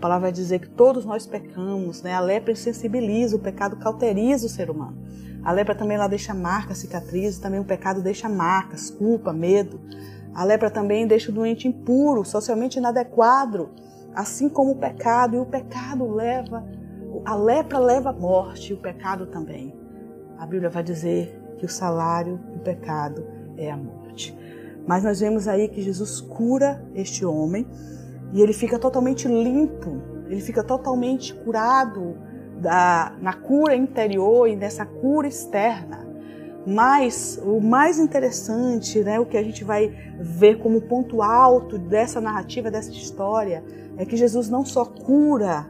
palavra 0.00 0.26
vai 0.26 0.32
dizer 0.32 0.60
que 0.60 0.68
todos 0.68 1.04
nós 1.04 1.26
pecamos, 1.26 2.02
né? 2.02 2.14
A 2.14 2.20
lepra 2.20 2.52
insensibiliza, 2.52 3.36
o 3.36 3.40
pecado 3.40 3.76
cauteriza 3.76 4.46
o 4.46 4.48
ser 4.48 4.70
humano. 4.70 4.96
A 5.42 5.52
lepra 5.52 5.74
também 5.74 5.96
ela 5.96 6.06
deixa 6.06 6.34
marcas, 6.34 6.78
cicatrizes, 6.78 7.38
também 7.38 7.60
o 7.60 7.64
pecado 7.64 8.02
deixa 8.02 8.28
marcas, 8.28 8.90
culpa, 8.90 9.32
medo. 9.32 9.80
A 10.34 10.44
lepra 10.44 10.70
também 10.70 11.06
deixa 11.06 11.30
o 11.30 11.34
doente 11.34 11.66
impuro, 11.66 12.24
socialmente 12.24 12.78
inadequado, 12.78 13.70
assim 14.14 14.48
como 14.48 14.72
o 14.72 14.76
pecado. 14.76 15.36
E 15.36 15.38
o 15.38 15.46
pecado 15.46 16.08
leva, 16.12 16.64
a 17.24 17.34
lepra 17.34 17.78
leva 17.78 18.10
à 18.10 18.12
morte, 18.12 18.70
e 18.70 18.74
o 18.74 18.78
pecado 18.78 19.26
também. 19.26 19.74
A 20.38 20.46
Bíblia 20.46 20.70
vai 20.70 20.82
dizer 20.82 21.38
que 21.58 21.66
o 21.66 21.68
salário 21.68 22.38
do 22.52 22.60
pecado 22.60 23.26
é 23.56 23.70
a 23.70 23.76
morte. 23.76 24.36
Mas 24.86 25.04
nós 25.04 25.20
vemos 25.20 25.46
aí 25.46 25.68
que 25.68 25.82
Jesus 25.82 26.20
cura 26.20 26.82
este 26.94 27.24
homem 27.24 27.66
e 28.32 28.40
ele 28.40 28.52
fica 28.52 28.78
totalmente 28.78 29.28
limpo, 29.28 30.00
ele 30.26 30.40
fica 30.40 30.62
totalmente 30.62 31.34
curado 31.34 32.16
da, 32.60 33.14
na 33.20 33.32
cura 33.32 33.74
interior 33.74 34.48
e 34.48 34.56
nessa 34.56 34.86
cura 34.86 35.28
externa. 35.28 36.09
Mas 36.66 37.40
o 37.42 37.60
mais 37.60 37.98
interessante, 37.98 39.00
né, 39.00 39.18
o 39.18 39.24
que 39.24 39.36
a 39.36 39.42
gente 39.42 39.64
vai 39.64 39.88
ver 40.18 40.58
como 40.58 40.82
ponto 40.82 41.22
alto 41.22 41.78
dessa 41.78 42.20
narrativa, 42.20 42.70
dessa 42.70 42.90
história, 42.90 43.64
é 43.96 44.04
que 44.04 44.16
Jesus 44.16 44.48
não 44.48 44.64
só 44.64 44.84
cura 44.84 45.68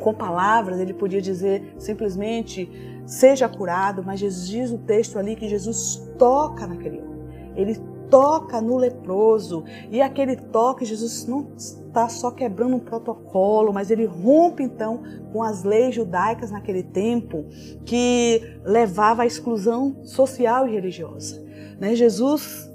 com 0.00 0.12
palavras, 0.12 0.78
ele 0.78 0.92
podia 0.92 1.22
dizer 1.22 1.74
simplesmente 1.78 2.70
seja 3.06 3.48
curado, 3.48 4.02
mas 4.04 4.20
Jesus 4.20 4.48
diz 4.48 4.70
o 4.70 4.78
texto 4.78 5.18
ali 5.18 5.36
que 5.36 5.48
Jesus 5.48 6.06
toca 6.18 6.66
naquele 6.66 6.98
homem. 6.98 7.24
Ele 7.56 7.80
toca 8.14 8.60
no 8.60 8.76
leproso. 8.76 9.64
E 9.90 10.00
aquele 10.00 10.36
toque, 10.36 10.84
Jesus 10.84 11.26
não 11.26 11.48
está 11.56 12.08
só 12.08 12.30
quebrando 12.30 12.76
um 12.76 12.78
protocolo, 12.78 13.72
mas 13.72 13.90
ele 13.90 14.04
rompe 14.04 14.62
então 14.62 15.02
com 15.32 15.42
as 15.42 15.64
leis 15.64 15.96
judaicas 15.96 16.52
naquele 16.52 16.84
tempo 16.84 17.44
que 17.84 18.40
levava 18.64 19.24
à 19.24 19.26
exclusão 19.26 19.96
social 20.04 20.68
e 20.68 20.70
religiosa. 20.70 21.44
Né? 21.80 21.96
Jesus 21.96 22.70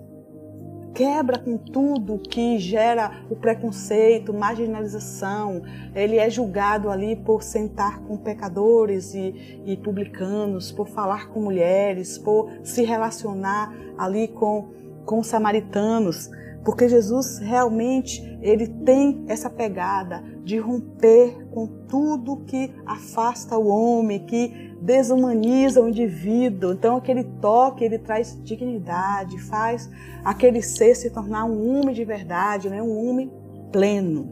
quebra 0.94 1.40
com 1.40 1.58
tudo 1.58 2.20
que 2.20 2.60
gera 2.60 3.24
o 3.30 3.36
preconceito, 3.38 4.34
marginalização. 4.34 5.62
Ele 5.96 6.18
é 6.18 6.30
julgado 6.30 6.90
ali 6.90 7.16
por 7.16 7.44
sentar 7.44 8.02
com 8.02 8.18
pecadores 8.18 9.14
e, 9.14 9.62
e 9.66 9.78
publicanos, 9.78 10.70
por 10.70 10.90
falar 10.90 11.30
com 11.30 11.40
mulheres, 11.40 12.18
por 12.18 12.52
se 12.62 12.84
relacionar 12.84 13.74
ali 13.98 14.28
com 14.28 14.79
com 15.10 15.18
os 15.18 15.28
samaritanos, 15.28 16.30
porque 16.64 16.88
Jesus 16.88 17.40
realmente 17.40 18.22
ele 18.44 18.68
tem 18.68 19.26
essa 19.28 19.50
pegada 19.50 20.24
de 20.44 20.60
romper 20.60 21.48
com 21.50 21.66
tudo 21.88 22.44
que 22.46 22.72
afasta 22.86 23.58
o 23.58 23.70
homem, 23.70 24.24
que 24.24 24.72
desumaniza 24.80 25.82
o 25.82 25.90
indivíduo. 25.90 26.74
Então 26.74 26.96
aquele 26.96 27.24
toque 27.24 27.84
ele 27.84 27.98
traz 27.98 28.40
dignidade, 28.44 29.40
faz 29.40 29.90
aquele 30.24 30.62
ser 30.62 30.94
se 30.94 31.10
tornar 31.10 31.46
um 31.46 31.68
homem 31.68 31.96
de 31.96 32.06
verdade, 32.06 32.70
né? 32.70 32.80
um 32.80 33.10
homem 33.10 33.34
pleno. 33.72 34.32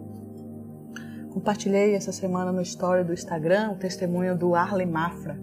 Compartilhei 1.31 1.95
essa 1.95 2.11
semana 2.11 2.51
no 2.51 2.61
story 2.61 3.03
do 3.03 3.13
Instagram 3.13 3.71
o 3.71 3.77
testemunho 3.77 4.37
do 4.37 4.53
Arlen 4.53 4.85
Mafra, 4.85 5.39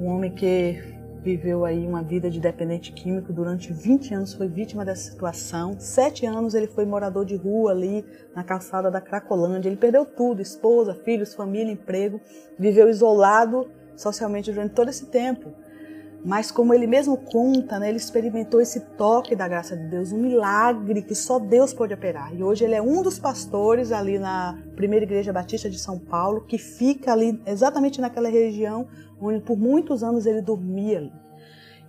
um 0.00 0.06
homem 0.06 0.32
que 0.32 0.97
viveu 1.22 1.64
aí 1.64 1.86
uma 1.86 2.02
vida 2.02 2.30
de 2.30 2.40
dependente 2.40 2.92
químico 2.92 3.32
durante 3.32 3.72
20 3.72 4.14
anos, 4.14 4.34
foi 4.34 4.48
vítima 4.48 4.84
dessa 4.84 5.10
situação. 5.10 5.76
Sete 5.78 6.24
anos 6.26 6.54
ele 6.54 6.66
foi 6.66 6.84
morador 6.84 7.24
de 7.24 7.36
rua 7.36 7.72
ali 7.72 8.04
na 8.34 8.44
calçada 8.44 8.90
da 8.90 9.00
Cracolândia. 9.00 9.68
Ele 9.68 9.76
perdeu 9.76 10.04
tudo: 10.04 10.40
esposa, 10.40 10.94
filhos, 10.94 11.34
família, 11.34 11.72
emprego. 11.72 12.20
Viveu 12.58 12.88
isolado 12.88 13.68
socialmente 13.96 14.52
durante 14.52 14.74
todo 14.74 14.88
esse 14.88 15.06
tempo. 15.06 15.52
Mas 16.24 16.50
como 16.50 16.74
ele 16.74 16.86
mesmo 16.86 17.16
conta, 17.16 17.78
né, 17.78 17.88
ele 17.88 17.96
experimentou 17.96 18.60
esse 18.60 18.80
toque 18.80 19.36
da 19.36 19.46
graça 19.46 19.76
de 19.76 19.84
Deus, 19.84 20.12
um 20.12 20.18
milagre 20.18 21.00
que 21.00 21.14
só 21.14 21.38
Deus 21.38 21.72
pode 21.72 21.94
operar. 21.94 22.34
E 22.34 22.42
hoje 22.42 22.64
ele 22.64 22.74
é 22.74 22.82
um 22.82 23.02
dos 23.02 23.18
pastores 23.18 23.92
ali 23.92 24.18
na 24.18 24.58
Primeira 24.74 25.04
Igreja 25.04 25.32
Batista 25.32 25.70
de 25.70 25.78
São 25.78 25.98
Paulo, 25.98 26.40
que 26.40 26.58
fica 26.58 27.12
ali 27.12 27.40
exatamente 27.46 28.00
naquela 28.00 28.28
região 28.28 28.88
onde 29.20 29.40
por 29.40 29.56
muitos 29.56 30.02
anos 30.02 30.26
ele 30.26 30.40
dormia 30.40 30.98
ali. 30.98 31.12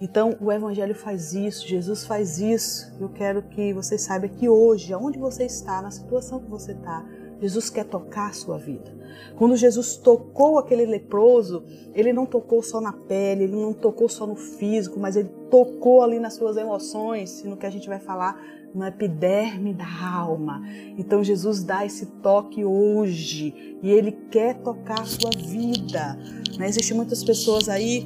Então 0.01 0.37
o 0.39 0.51
Evangelho 0.51 0.95
faz 0.95 1.33
isso, 1.33 1.67
Jesus 1.67 2.05
faz 2.05 2.39
isso. 2.39 2.93
Eu 2.99 3.09
quero 3.09 3.43
que 3.43 3.73
você 3.73 3.97
saiba 3.97 4.27
que 4.27 4.47
hoje, 4.47 4.93
aonde 4.93 5.19
você 5.19 5.43
está, 5.43 5.81
na 5.81 5.91
situação 5.91 6.39
que 6.39 6.49
você 6.49 6.71
está, 6.71 7.05
Jesus 7.41 7.69
quer 7.69 7.85
tocar 7.85 8.29
a 8.29 8.33
sua 8.33 8.57
vida. 8.57 8.97
Quando 9.35 9.55
Jesus 9.55 9.97
tocou 9.97 10.57
aquele 10.57 10.85
leproso, 10.85 11.63
ele 11.93 12.13
não 12.13 12.25
tocou 12.25 12.61
só 12.61 12.79
na 12.79 12.93
pele, 12.93 13.45
ele 13.45 13.55
não 13.55 13.73
tocou 13.73 14.07
só 14.07 14.25
no 14.27 14.35
físico, 14.35 14.99
mas 14.99 15.15
ele 15.15 15.29
tocou 15.49 16.01
ali 16.01 16.19
nas 16.19 16.33
suas 16.33 16.57
emoções, 16.57 17.43
no 17.43 17.57
que 17.57 17.65
a 17.65 17.69
gente 17.69 17.87
vai 17.87 17.99
falar 17.99 18.41
no 18.73 18.85
epiderme 18.85 19.73
da 19.73 19.87
alma. 19.87 20.61
Então 20.97 21.23
Jesus 21.23 21.63
dá 21.63 21.85
esse 21.85 22.05
toque 22.21 22.63
hoje 22.63 23.77
e 23.81 23.89
ele 23.89 24.11
quer 24.29 24.55
tocar 24.61 25.01
a 25.01 25.05
sua 25.05 25.31
vida. 25.31 26.17
Né? 26.57 26.67
Existem 26.67 26.95
muitas 26.95 27.23
pessoas 27.23 27.67
aí 27.69 28.05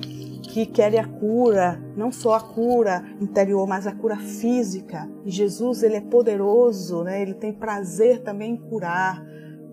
que 0.54 0.66
querem 0.66 1.00
a 1.00 1.08
cura, 1.08 1.82
não 1.96 2.12
só 2.12 2.36
a 2.36 2.42
cura 2.42 3.04
interior, 3.20 3.68
mas 3.68 3.88
a 3.88 3.92
cura 3.92 4.18
física. 4.18 5.10
E 5.26 5.32
Jesus, 5.32 5.82
ele 5.82 5.96
é 5.96 6.02
poderoso, 6.02 7.04
né? 7.04 7.22
Ele 7.22 7.34
tem 7.34 7.52
prazer 7.52 8.22
também 8.22 8.54
em 8.54 8.58
curar. 8.58 9.26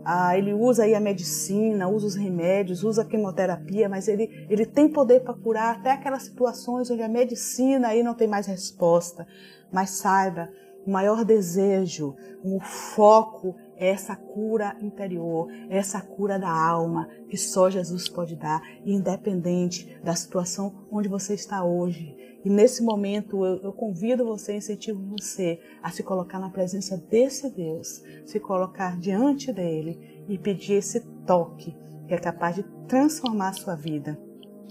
Ah, 0.03 0.39
ele 0.39 0.55
usa 0.55 0.85
aí 0.85 0.95
a 0.95 1.01
medicina, 1.01 1.87
usa 1.87 2.07
os 2.07 2.15
remédios, 2.15 2.83
usa 2.83 3.03
a 3.03 3.05
quimioterapia, 3.05 3.89
mas 3.89 4.09
ele, 4.09 4.47
ele 4.49 4.65
tem 4.65 4.89
poder 4.89 5.21
para 5.21 5.35
curar 5.35 5.77
até 5.77 5.91
aquelas 5.91 6.23
situações 6.23 6.91
onde 6.91 7.03
a 7.03 7.09
medicina 7.09 7.89
aí 7.89 8.03
não 8.03 8.15
tem 8.15 8.27
mais 8.27 8.47
resposta. 8.47 9.27
Mas 9.71 9.91
saiba, 9.91 10.49
o 10.87 10.91
maior 10.91 11.25
desejo, 11.25 12.17
o 12.43 12.59
foco 12.61 13.55
é 13.77 13.89
essa 13.89 14.17
cura 14.17 14.77
interior, 14.81 15.51
é 15.69 15.77
essa 15.77 16.01
cura 16.01 16.39
da 16.39 16.51
alma 16.51 17.09
que 17.29 17.37
só 17.37 17.71
Jesus 17.71 18.09
pode 18.09 18.37
dar, 18.37 18.63
independente 18.85 19.99
da 20.03 20.15
situação 20.15 20.87
onde 20.91 21.09
você 21.09 21.35
está 21.35 21.65
hoje. 21.65 22.17
E 22.45 22.49
nesse 22.49 22.83
momento 22.83 23.45
eu, 23.45 23.61
eu 23.63 23.73
convido 23.73 24.25
você, 24.25 24.57
incentivo 24.57 25.03
você 25.19 25.61
a 25.83 25.91
se 25.91 26.03
colocar 26.03 26.39
na 26.39 26.49
presença 26.49 26.97
desse 26.97 27.51
Deus, 27.51 28.03
se 28.25 28.41
colocar 28.41 28.99
diante 28.99 29.53
dele 29.53 30.25
e 30.29 30.39
pedir 30.39 30.75
esse 30.75 31.01
toque 31.27 31.77
que 32.09 32.15
é 32.15 32.19
capaz 32.19 32.57
de 32.57 32.65
transformar 32.89 33.51
a 33.51 33.53
sua 33.53 33.77
vida. 33.77 34.19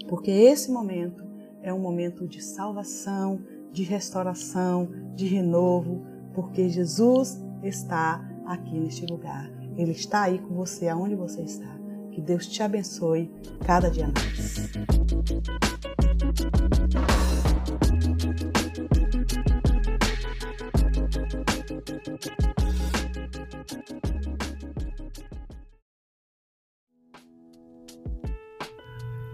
Porque 0.07 0.31
esse 0.31 0.71
momento 0.71 1.23
é 1.61 1.73
um 1.73 1.79
momento 1.79 2.27
de 2.27 2.43
salvação, 2.43 3.41
de 3.71 3.83
restauração, 3.83 4.89
de 5.15 5.25
renovo, 5.25 6.05
porque 6.33 6.69
Jesus 6.69 7.43
está 7.63 8.27
aqui 8.45 8.79
neste 8.79 9.05
lugar. 9.05 9.49
Ele 9.77 9.91
está 9.91 10.23
aí 10.23 10.39
com 10.39 10.55
você, 10.55 10.87
aonde 10.87 11.15
você 11.15 11.41
está. 11.41 11.77
Que 12.11 12.21
Deus 12.21 12.47
te 12.47 12.61
abençoe 12.63 13.31
cada 13.65 13.89
dia 13.89 14.07
mais. 14.07 14.69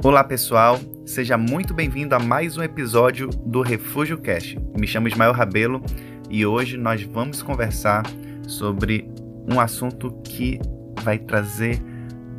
Olá 0.06 0.24
pessoal, 0.24 0.80
seja 1.04 1.36
muito 1.36 1.74
bem-vindo 1.74 2.14
a 2.14 2.20
mais 2.20 2.60
um 2.60 2.62
episódio 2.62 3.28
do 3.28 3.64
Refúgio 3.64 4.20
Cast. 4.20 4.56
Me 4.78 4.86
chamo 4.86 5.08
Ismael 5.08 5.32
Rabelo 5.32 5.82
e 6.30 6.46
hoje 6.46 6.78
nós 6.78 7.02
vamos 7.02 7.42
conversar 7.42 8.04
sobre 8.48 9.10
um 9.52 9.60
assunto 9.60 10.12
que 10.24 10.60
vai 11.02 11.18
trazer 11.18 11.82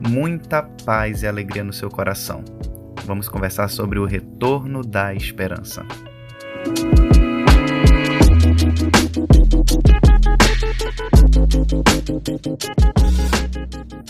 muita 0.08 0.62
paz 0.62 1.25
e 1.25 1.26
alegria 1.26 1.64
no 1.64 1.73
seu 1.73 1.90
coração. 1.90 2.44
Vamos 3.04 3.28
conversar 3.28 3.66
sobre 3.66 3.99
o 3.99 4.04
retorno 4.04 4.82
da 4.82 5.12
esperança. 5.12 5.85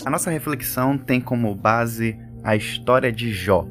A 0.05 0.11
nossa 0.11 0.29
reflexão 0.29 0.95
tem 0.95 1.19
como 1.19 1.55
base 1.55 2.15
a 2.47 2.55
história 2.55 3.11
de 3.11 3.33
Jó. 3.33 3.67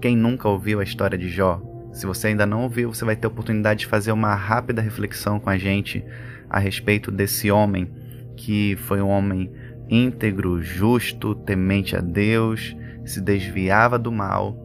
Quem 0.00 0.16
nunca 0.16 0.48
ouviu 0.48 0.80
a 0.80 0.82
história 0.82 1.18
de 1.18 1.28
Jó? 1.28 1.60
Se 1.92 2.06
você 2.06 2.28
ainda 2.28 2.46
não 2.46 2.62
ouviu, 2.62 2.94
você 2.94 3.04
vai 3.04 3.14
ter 3.14 3.26
a 3.26 3.30
oportunidade 3.30 3.80
de 3.80 3.86
fazer 3.86 4.10
uma 4.10 4.34
rápida 4.34 4.80
reflexão 4.80 5.38
com 5.38 5.50
a 5.50 5.58
gente 5.58 6.02
a 6.48 6.58
respeito 6.58 7.10
desse 7.10 7.50
homem 7.50 7.90
que 8.38 8.74
foi 8.86 9.02
um 9.02 9.08
homem 9.08 9.52
íntegro, 9.86 10.62
justo, 10.62 11.34
temente 11.34 11.94
a 11.94 12.00
Deus, 12.00 12.74
se 13.04 13.20
desviava 13.20 13.98
do 13.98 14.10
mal 14.10 14.56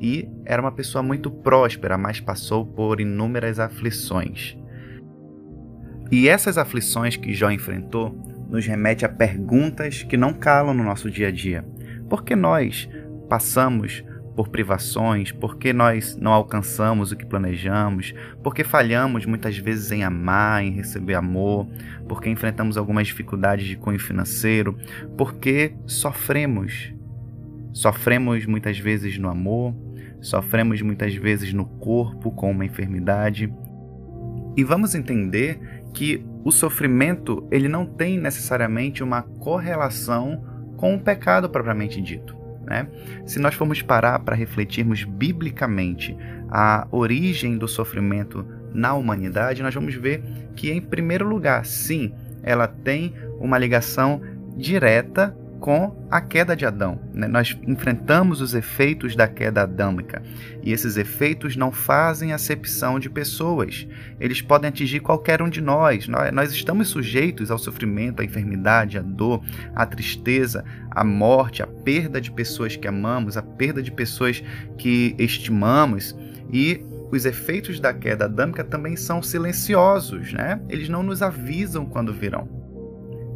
e 0.00 0.28
era 0.44 0.62
uma 0.62 0.70
pessoa 0.70 1.02
muito 1.02 1.32
próspera, 1.32 1.98
mas 1.98 2.20
passou 2.20 2.64
por 2.64 3.00
inúmeras 3.00 3.58
aflições. 3.58 4.56
E 6.08 6.28
essas 6.28 6.56
aflições 6.56 7.16
que 7.16 7.34
Jó 7.34 7.50
enfrentou 7.50 8.16
nos 8.48 8.64
remete 8.64 9.04
a 9.04 9.08
perguntas 9.08 10.04
que 10.04 10.16
não 10.16 10.32
calam 10.32 10.72
no 10.72 10.84
nosso 10.84 11.10
dia 11.10 11.26
a 11.26 11.32
dia. 11.32 11.64
Por 12.14 12.22
que 12.22 12.36
nós 12.36 12.88
passamos 13.28 14.04
por 14.36 14.48
privações, 14.48 15.32
porque 15.32 15.72
nós 15.72 16.16
não 16.16 16.32
alcançamos 16.32 17.10
o 17.10 17.16
que 17.16 17.26
planejamos, 17.26 18.14
porque 18.40 18.62
falhamos 18.62 19.26
muitas 19.26 19.58
vezes 19.58 19.90
em 19.90 20.04
amar, 20.04 20.62
em 20.62 20.70
receber 20.70 21.14
amor, 21.14 21.66
porque 22.08 22.30
enfrentamos 22.30 22.76
algumas 22.78 23.08
dificuldades 23.08 23.66
de 23.66 23.76
cunho 23.76 23.98
financeiro, 23.98 24.78
porque 25.18 25.74
sofremos. 25.86 26.94
Sofremos 27.72 28.46
muitas 28.46 28.78
vezes 28.78 29.18
no 29.18 29.28
amor, 29.28 29.74
sofremos 30.20 30.80
muitas 30.82 31.16
vezes 31.16 31.52
no 31.52 31.64
corpo 31.64 32.30
com 32.30 32.48
uma 32.48 32.64
enfermidade. 32.64 33.52
E 34.56 34.62
vamos 34.62 34.94
entender 34.94 35.82
que 35.92 36.24
o 36.44 36.52
sofrimento 36.52 37.44
ele 37.50 37.66
não 37.66 37.84
tem 37.84 38.20
necessariamente 38.20 39.02
uma 39.02 39.22
correlação 39.22 40.53
com 40.84 40.96
o 40.96 41.00
pecado 41.00 41.48
propriamente 41.48 41.98
dito. 41.98 42.36
Né? 42.62 42.86
Se 43.24 43.38
nós 43.38 43.54
formos 43.54 43.80
parar 43.80 44.18
para 44.18 44.36
refletirmos 44.36 45.02
biblicamente 45.02 46.14
a 46.50 46.86
origem 46.90 47.56
do 47.56 47.66
sofrimento 47.66 48.46
na 48.74 48.92
humanidade, 48.92 49.62
nós 49.62 49.74
vamos 49.74 49.94
ver 49.94 50.22
que, 50.54 50.70
em 50.70 50.82
primeiro 50.82 51.26
lugar, 51.26 51.64
sim, 51.64 52.12
ela 52.42 52.68
tem 52.68 53.14
uma 53.40 53.56
ligação 53.56 54.20
direta 54.58 55.34
com 55.64 55.96
a 56.10 56.20
queda 56.20 56.54
de 56.54 56.66
Adão. 56.66 57.00
Né? 57.14 57.26
Nós 57.26 57.58
enfrentamos 57.66 58.42
os 58.42 58.52
efeitos 58.52 59.16
da 59.16 59.26
queda 59.26 59.62
adâmica 59.62 60.22
e 60.62 60.70
esses 60.70 60.98
efeitos 60.98 61.56
não 61.56 61.72
fazem 61.72 62.34
acepção 62.34 63.00
de 63.00 63.08
pessoas. 63.08 63.88
Eles 64.20 64.42
podem 64.42 64.68
atingir 64.68 65.00
qualquer 65.00 65.40
um 65.40 65.48
de 65.48 65.62
nós. 65.62 66.06
Nós 66.06 66.52
estamos 66.52 66.88
sujeitos 66.88 67.50
ao 67.50 67.56
sofrimento, 67.56 68.20
à 68.20 68.24
enfermidade, 68.26 68.98
à 68.98 69.00
dor, 69.00 69.42
à 69.74 69.86
tristeza, 69.86 70.62
à 70.90 71.02
morte, 71.02 71.62
à 71.62 71.66
perda 71.66 72.20
de 72.20 72.30
pessoas 72.30 72.76
que 72.76 72.86
amamos, 72.86 73.38
à 73.38 73.42
perda 73.42 73.82
de 73.82 73.90
pessoas 73.90 74.44
que 74.76 75.16
estimamos 75.18 76.14
e 76.52 76.84
os 77.10 77.24
efeitos 77.24 77.80
da 77.80 77.94
queda 77.94 78.26
adâmica 78.26 78.62
também 78.62 78.96
são 78.96 79.22
silenciosos, 79.22 80.30
né? 80.34 80.60
Eles 80.68 80.90
não 80.90 81.02
nos 81.02 81.22
avisam 81.22 81.86
quando 81.86 82.12
virão. 82.12 82.53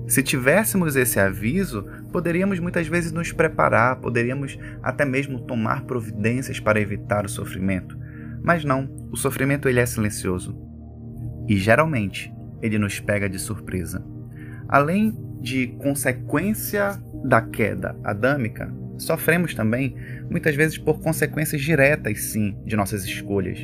Se 0.08 0.22
tivéssemos 0.22 0.96
esse 0.96 1.20
aviso, 1.20 1.84
poderíamos 2.10 2.58
muitas 2.58 2.88
vezes 2.88 3.12
nos 3.12 3.30
preparar, 3.30 3.96
poderíamos 3.96 4.58
até 4.82 5.04
mesmo 5.04 5.40
tomar 5.40 5.84
providências 5.84 6.58
para 6.58 6.80
evitar 6.80 7.26
o 7.26 7.28
sofrimento. 7.28 7.96
Mas 8.42 8.64
não, 8.64 8.88
o 9.12 9.16
sofrimento 9.16 9.68
ele 9.68 9.80
é 9.80 9.84
silencioso. 9.84 10.58
E 11.46 11.58
geralmente, 11.58 12.32
ele 12.62 12.78
nos 12.78 12.98
pega 12.98 13.28
de 13.28 13.38
surpresa. 13.38 14.02
Além 14.66 15.14
de 15.42 15.66
consequência 15.78 16.98
da 17.22 17.42
queda 17.42 17.94
adâmica, 18.02 18.74
sofremos 18.96 19.54
também 19.54 19.94
muitas 20.30 20.54
vezes 20.54 20.78
por 20.78 21.00
consequências 21.00 21.60
diretas, 21.60 22.22
sim, 22.22 22.56
de 22.64 22.76
nossas 22.76 23.04
escolhas. 23.04 23.58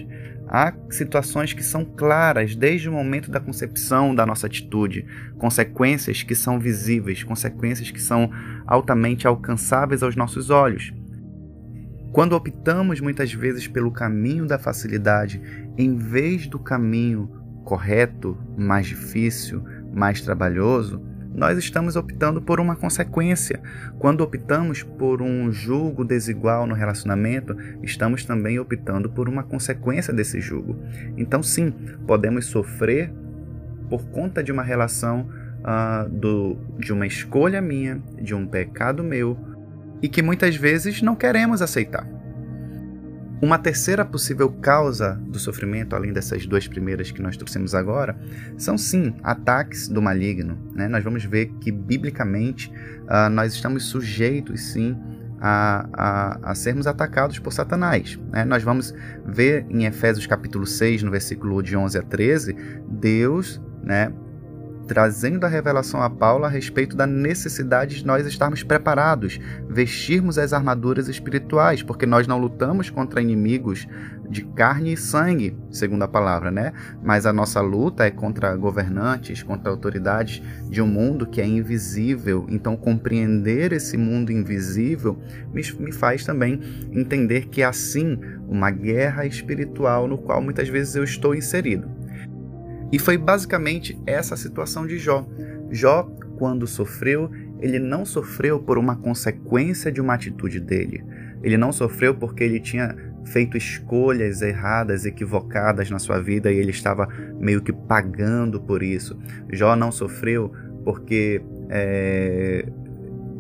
Há 0.46 0.74
situações 0.90 1.52
que 1.52 1.62
são 1.62 1.84
claras 1.84 2.54
desde 2.54 2.88
o 2.88 2.92
momento 2.92 3.30
da 3.30 3.40
concepção 3.40 4.14
da 4.14 4.26
nossa 4.26 4.46
atitude, 4.46 5.06
consequências 5.38 6.22
que 6.22 6.34
são 6.34 6.60
visíveis, 6.60 7.24
consequências 7.24 7.90
que 7.90 8.00
são 8.00 8.30
altamente 8.66 9.26
alcançáveis 9.26 10.02
aos 10.02 10.14
nossos 10.14 10.50
olhos. 10.50 10.92
Quando 12.12 12.34
optamos 12.34 13.00
muitas 13.00 13.32
vezes 13.32 13.66
pelo 13.66 13.90
caminho 13.90 14.46
da 14.46 14.58
facilidade 14.58 15.42
em 15.76 15.96
vez 15.96 16.46
do 16.46 16.58
caminho 16.58 17.28
correto, 17.64 18.38
mais 18.56 18.86
difícil, 18.86 19.64
mais 19.92 20.20
trabalhoso, 20.20 21.02
nós 21.34 21.58
estamos 21.58 21.96
optando 21.96 22.40
por 22.40 22.60
uma 22.60 22.76
consequência. 22.76 23.60
Quando 23.98 24.22
optamos 24.22 24.82
por 24.82 25.20
um 25.20 25.50
julgo 25.50 26.04
desigual 26.04 26.66
no 26.66 26.74
relacionamento, 26.74 27.56
estamos 27.82 28.24
também 28.24 28.58
optando 28.58 29.10
por 29.10 29.28
uma 29.28 29.42
consequência 29.42 30.14
desse 30.14 30.40
julgo. 30.40 30.78
Então, 31.16 31.42
sim, 31.42 31.72
podemos 32.06 32.46
sofrer 32.46 33.12
por 33.88 34.04
conta 34.06 34.42
de 34.42 34.52
uma 34.52 34.62
relação 34.62 35.28
uh, 35.60 36.08
do, 36.08 36.56
de 36.78 36.92
uma 36.92 37.06
escolha 37.06 37.60
minha, 37.60 38.00
de 38.20 38.34
um 38.34 38.46
pecado 38.46 39.02
meu, 39.02 39.36
e 40.00 40.08
que 40.08 40.22
muitas 40.22 40.54
vezes 40.56 41.02
não 41.02 41.16
queremos 41.16 41.60
aceitar. 41.62 42.13
Uma 43.44 43.58
terceira 43.58 44.06
possível 44.06 44.50
causa 44.50 45.20
do 45.28 45.38
sofrimento, 45.38 45.94
além 45.94 46.14
dessas 46.14 46.46
duas 46.46 46.66
primeiras 46.66 47.10
que 47.10 47.20
nós 47.20 47.36
trouxemos 47.36 47.74
agora, 47.74 48.18
são 48.56 48.78
sim 48.78 49.14
ataques 49.22 49.86
do 49.86 50.00
maligno. 50.00 50.58
Né? 50.74 50.88
Nós 50.88 51.04
vamos 51.04 51.26
ver 51.26 51.52
que, 51.60 51.70
biblicamente, 51.70 52.72
uh, 53.02 53.28
nós 53.28 53.52
estamos 53.52 53.84
sujeitos 53.84 54.72
sim 54.72 54.96
a, 55.38 55.86
a, 55.92 56.52
a, 56.52 56.54
sermos 56.54 56.86
atacados 56.86 57.38
por 57.38 57.52
Satanás. 57.52 58.18
Né? 58.32 58.46
Nós 58.46 58.62
vamos 58.62 58.94
ver 59.26 59.66
em 59.68 59.84
Efésios 59.84 60.26
capítulo 60.26 60.64
6, 60.64 61.02
no 61.02 61.10
versículo 61.10 61.62
de 61.62 61.76
11 61.76 61.98
a 61.98 62.02
13, 62.02 62.56
Deus 62.88 63.60
né, 63.82 64.10
trazendo 64.86 65.44
a 65.44 65.48
revelação 65.48 66.02
a 66.02 66.10
Paulo 66.10 66.44
a 66.44 66.48
respeito 66.48 66.96
da 66.96 67.06
necessidade 67.06 67.96
de 67.96 68.06
nós 68.06 68.26
estarmos 68.26 68.62
preparados, 68.62 69.38
vestirmos 69.68 70.38
as 70.38 70.52
armaduras 70.52 71.08
espirituais, 71.08 71.82
porque 71.82 72.06
nós 72.06 72.26
não 72.26 72.38
lutamos 72.38 72.90
contra 72.90 73.22
inimigos 73.22 73.86
de 74.28 74.42
carne 74.42 74.94
e 74.94 74.96
sangue, 74.96 75.56
segundo 75.70 76.02
a 76.02 76.08
palavra, 76.08 76.50
né? 76.50 76.72
Mas 77.02 77.26
a 77.26 77.32
nossa 77.32 77.60
luta 77.60 78.04
é 78.04 78.10
contra 78.10 78.56
governantes, 78.56 79.42
contra 79.42 79.70
autoridades 79.70 80.42
de 80.68 80.80
um 80.80 80.86
mundo 80.86 81.26
que 81.26 81.40
é 81.40 81.46
invisível. 81.46 82.46
Então, 82.48 82.76
compreender 82.76 83.72
esse 83.72 83.96
mundo 83.96 84.32
invisível 84.32 85.18
me, 85.52 85.92
faz 85.92 86.24
também 86.24 86.60
entender 86.92 87.46
que 87.46 87.62
é 87.62 87.64
assim 87.64 88.18
uma 88.48 88.70
guerra 88.70 89.26
espiritual 89.26 90.08
no 90.08 90.18
qual 90.18 90.40
muitas 90.40 90.68
vezes 90.68 90.94
eu 90.94 91.04
estou 91.04 91.34
inserido. 91.34 91.88
E 92.94 92.98
foi 93.00 93.18
basicamente 93.18 94.00
essa 94.06 94.34
a 94.34 94.36
situação 94.36 94.86
de 94.86 94.98
Jó. 94.98 95.26
Jó, 95.68 96.04
quando 96.38 96.64
sofreu, 96.64 97.28
ele 97.58 97.80
não 97.80 98.04
sofreu 98.04 98.60
por 98.60 98.78
uma 98.78 98.94
consequência 98.94 99.90
de 99.90 100.00
uma 100.00 100.14
atitude 100.14 100.60
dele. 100.60 101.04
Ele 101.42 101.56
não 101.56 101.72
sofreu 101.72 102.14
porque 102.14 102.44
ele 102.44 102.60
tinha 102.60 102.94
feito 103.24 103.56
escolhas 103.56 104.42
erradas, 104.42 105.04
equivocadas 105.04 105.90
na 105.90 105.98
sua 105.98 106.20
vida 106.20 106.52
e 106.52 106.56
ele 106.56 106.70
estava 106.70 107.08
meio 107.40 107.60
que 107.62 107.72
pagando 107.72 108.60
por 108.60 108.80
isso. 108.80 109.18
Jó 109.52 109.74
não 109.74 109.90
sofreu 109.90 110.52
porque 110.84 111.42
é, 111.70 112.64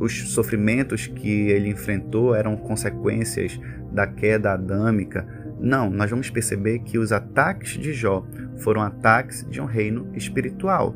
os 0.00 0.32
sofrimentos 0.32 1.06
que 1.06 1.48
ele 1.50 1.68
enfrentou 1.68 2.34
eram 2.34 2.56
consequências 2.56 3.60
da 3.92 4.04
queda 4.04 4.52
adâmica 4.52 5.43
não, 5.58 5.90
nós 5.90 6.10
vamos 6.10 6.30
perceber 6.30 6.80
que 6.80 6.98
os 6.98 7.12
ataques 7.12 7.72
de 7.72 7.92
Jó 7.92 8.26
foram 8.58 8.82
ataques 8.82 9.46
de 9.48 9.60
um 9.60 9.64
reino 9.64 10.10
espiritual. 10.14 10.94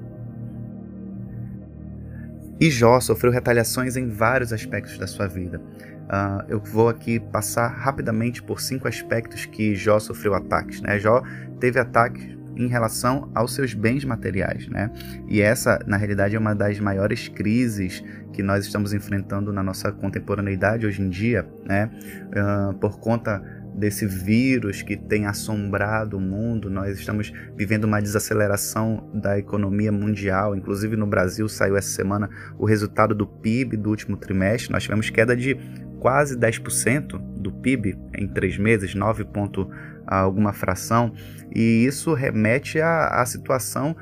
E 2.61 2.71
Jó 2.71 3.01
sofreu 3.01 3.31
retaliações 3.31 3.97
em 3.97 4.09
vários 4.09 4.53
aspectos 4.53 4.99
da 4.99 5.07
sua 5.07 5.29
vida. 5.29 5.61
Uh, 5.61 6.45
eu 6.49 6.61
vou 6.61 6.89
aqui 6.89 7.21
passar 7.21 7.69
rapidamente 7.69 8.43
por 8.43 8.61
cinco 8.61 8.89
aspectos 8.89 9.45
que 9.47 9.75
Jó 9.77 10.01
sofreu 10.01 10.35
ataques. 10.35 10.81
Né? 10.81 10.99
Jó 10.99 11.23
teve 11.61 11.79
ataques 11.79 12.39
em 12.57 12.67
relação 12.67 13.31
aos 13.35 13.55
seus 13.55 13.73
bens 13.73 14.05
materiais, 14.05 14.69
né? 14.69 14.91
E 15.29 15.41
essa, 15.41 15.79
na 15.87 15.97
realidade, 15.97 16.35
é 16.35 16.39
uma 16.39 16.55
das 16.57 16.81
maiores 16.81 17.29
crises 17.29 18.03
que 18.33 18.43
nós 18.43 18.67
estamos 18.67 18.93
enfrentando 18.93 19.53
na 19.53 19.63
nossa 19.63 19.93
contemporaneidade 19.93 20.85
hoje 20.85 21.01
em 21.01 21.09
dia, 21.09 21.47
né? 21.65 21.89
Uh, 22.29 22.75
por 22.75 22.99
conta 22.99 23.41
desse 23.79 24.05
vírus 24.07 24.83
que 24.83 24.97
tem 24.97 25.27
assombrado 25.27 26.17
o 26.17 26.21
mundo. 26.21 26.69
Nós 26.69 26.99
estamos 26.99 27.33
vivendo 27.57 27.85
uma 27.85 28.03
desaceleração 28.03 29.09
da 29.15 29.39
economia 29.39 29.93
mundial. 29.93 30.57
Inclusive 30.57 30.97
no 30.97 31.07
Brasil 31.07 31.49
saiu 31.49 31.77
essa 31.77 31.91
semana 31.91 32.29
o 32.59 32.65
resultado 32.65 33.15
do 33.15 33.27
PIB 33.27 33.77
do 33.77 33.91
último 33.91 34.17
trimestre. 34.17 34.73
Nós 34.73 34.83
tivemos 34.83 35.09
queda 35.11 35.37
de 35.37 35.57
quase 36.01 36.37
10% 36.37 37.19
do 37.41 37.53
PIB 37.53 37.97
em 38.15 38.27
três 38.27 38.59
meses, 38.59 38.95
9 38.95 39.25
ponto 39.27 39.71
alguma 40.07 40.53
fração. 40.53 41.13
E 41.55 41.85
isso 41.85 42.15
remete 42.15 42.81
à, 42.81 43.21
à 43.21 43.27
situação 43.27 43.97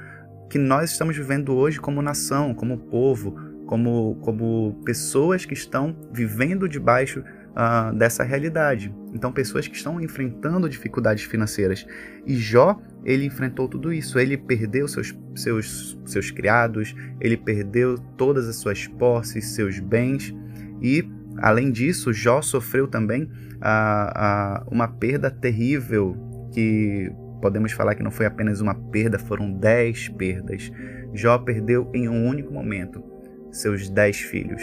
que 0.49 0.59
nós 0.59 0.93
estamos 0.93 1.17
vivendo 1.17 1.55
hoje 1.55 1.81
como 1.81 2.01
nação, 2.01 2.55
como 2.55 2.79
povo, 2.79 3.37
como, 3.67 4.17
como 4.23 4.81
pessoas 4.85 5.45
que 5.45 5.55
estão 5.55 5.97
vivendo 6.13 6.69
debaixo 6.69 7.23
uh, 7.57 7.95
dessa 7.97 8.23
realidade. 8.23 8.95
Então, 9.15 9.33
pessoas 9.33 9.67
que 9.67 9.77
estão 9.77 10.01
enfrentando 10.01 10.69
dificuldades 10.69 11.25
financeiras. 11.25 11.87
E 12.27 12.37
Jó, 12.37 12.79
ele 13.05 13.25
enfrentou 13.25 13.67
tudo 13.67 13.93
isso. 13.93 14.19
Ele 14.19 14.37
perdeu 14.37 14.87
seus, 14.87 15.17
seus, 15.35 15.99
seus 16.05 16.31
criados, 16.31 16.95
ele 17.21 17.37
perdeu 17.37 17.97
todas 18.17 18.47
as 18.47 18.57
suas 18.57 18.87
posses, 18.87 19.55
seus 19.55 19.79
bens. 19.79 20.35
E, 20.83 21.09
além 21.39 21.71
disso, 21.73 22.13
Jó 22.13 22.43
sofreu 22.43 22.87
também 22.87 23.23
uh, 23.23 23.27
uh, 23.27 24.69
uma 24.71 24.87
perda 24.87 25.31
terrível 25.31 26.17
que 26.53 27.11
podemos 27.41 27.73
falar 27.73 27.95
que 27.95 28.03
não 28.03 28.11
foi 28.11 28.27
apenas 28.27 28.61
uma 28.61 28.75
perda, 28.75 29.19
foram 29.19 29.51
dez 29.53 30.09
perdas. 30.09 30.71
Jó 31.15 31.39
perdeu 31.39 31.91
em 31.95 32.09
um 32.09 32.27
único 32.27 32.53
momento 32.53 33.03
seus 33.51 33.89
dez 33.89 34.19
filhos. 34.19 34.63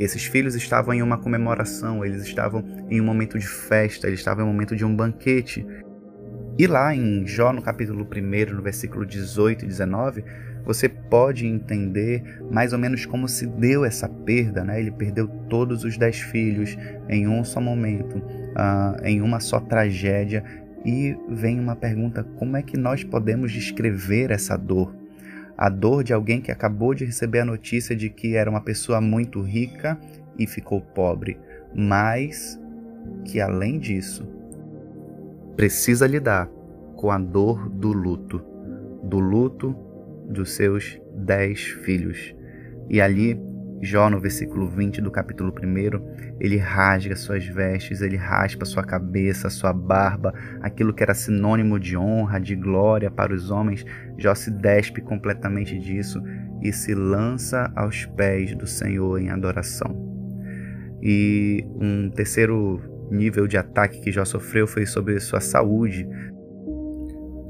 Esses 0.00 0.24
filhos 0.24 0.54
estavam 0.54 0.94
em 0.94 1.02
uma 1.02 1.18
comemoração, 1.18 2.02
eles 2.02 2.22
estavam 2.22 2.64
em 2.88 2.98
um 3.02 3.04
momento 3.04 3.38
de 3.38 3.46
festa, 3.46 4.06
eles 4.06 4.20
estavam 4.20 4.42
em 4.42 4.48
um 4.48 4.52
momento 4.52 4.74
de 4.74 4.82
um 4.82 4.96
banquete. 4.96 5.66
E 6.58 6.66
lá 6.66 6.94
em 6.94 7.26
Jó, 7.26 7.52
no 7.52 7.60
capítulo 7.60 8.08
1, 8.10 8.54
no 8.54 8.62
versículo 8.62 9.04
18 9.04 9.66
e 9.66 9.68
19, 9.68 10.24
você 10.64 10.88
pode 10.88 11.46
entender 11.46 12.40
mais 12.50 12.72
ou 12.72 12.78
menos 12.78 13.04
como 13.04 13.28
se 13.28 13.46
deu 13.46 13.84
essa 13.84 14.08
perda. 14.08 14.64
Né? 14.64 14.80
Ele 14.80 14.90
perdeu 14.90 15.28
todos 15.50 15.84
os 15.84 15.98
dez 15.98 16.18
filhos 16.18 16.78
em 17.06 17.28
um 17.28 17.44
só 17.44 17.60
momento, 17.60 18.16
uh, 18.16 19.04
em 19.04 19.20
uma 19.20 19.38
só 19.38 19.60
tragédia. 19.60 20.42
E 20.82 21.14
vem 21.28 21.60
uma 21.60 21.76
pergunta: 21.76 22.24
como 22.38 22.56
é 22.56 22.62
que 22.62 22.78
nós 22.78 23.04
podemos 23.04 23.52
descrever 23.52 24.30
essa 24.30 24.56
dor? 24.56 24.99
A 25.60 25.68
dor 25.68 26.02
de 26.02 26.14
alguém 26.14 26.40
que 26.40 26.50
acabou 26.50 26.94
de 26.94 27.04
receber 27.04 27.40
a 27.40 27.44
notícia 27.44 27.94
de 27.94 28.08
que 28.08 28.34
era 28.34 28.48
uma 28.48 28.62
pessoa 28.62 28.98
muito 28.98 29.42
rica 29.42 30.00
e 30.38 30.46
ficou 30.46 30.80
pobre, 30.80 31.38
mas 31.74 32.58
que 33.26 33.42
além 33.42 33.78
disso 33.78 34.26
precisa 35.56 36.06
lidar 36.06 36.48
com 36.96 37.10
a 37.10 37.18
dor 37.18 37.68
do 37.68 37.92
luto, 37.92 38.42
do 39.04 39.18
luto 39.18 39.76
dos 40.30 40.52
seus 40.52 40.98
dez 41.14 41.60
filhos. 41.60 42.34
E 42.88 42.98
ali 42.98 43.38
Jó, 43.82 44.10
no 44.10 44.20
versículo 44.20 44.68
20 44.68 45.00
do 45.00 45.10
capítulo 45.10 45.50
1, 45.50 46.36
ele 46.38 46.58
rasga 46.58 47.16
suas 47.16 47.46
vestes, 47.46 48.02
ele 48.02 48.16
raspa 48.16 48.66
sua 48.66 48.84
cabeça, 48.84 49.48
sua 49.48 49.72
barba, 49.72 50.34
aquilo 50.60 50.92
que 50.92 51.02
era 51.02 51.14
sinônimo 51.14 51.80
de 51.80 51.96
honra, 51.96 52.38
de 52.38 52.54
glória 52.54 53.10
para 53.10 53.32
os 53.32 53.50
homens. 53.50 53.84
Jó 54.18 54.34
se 54.34 54.50
despe 54.50 55.00
completamente 55.00 55.78
disso 55.78 56.22
e 56.60 56.70
se 56.74 56.94
lança 56.94 57.72
aos 57.74 58.04
pés 58.04 58.54
do 58.54 58.66
Senhor 58.66 59.18
em 59.18 59.30
adoração. 59.30 60.10
E 61.02 61.64
um 61.80 62.10
terceiro 62.10 62.82
nível 63.10 63.46
de 63.46 63.56
ataque 63.56 64.02
que 64.02 64.12
Jó 64.12 64.26
sofreu 64.26 64.66
foi 64.66 64.84
sobre 64.84 65.18
sua 65.20 65.40
saúde. 65.40 66.06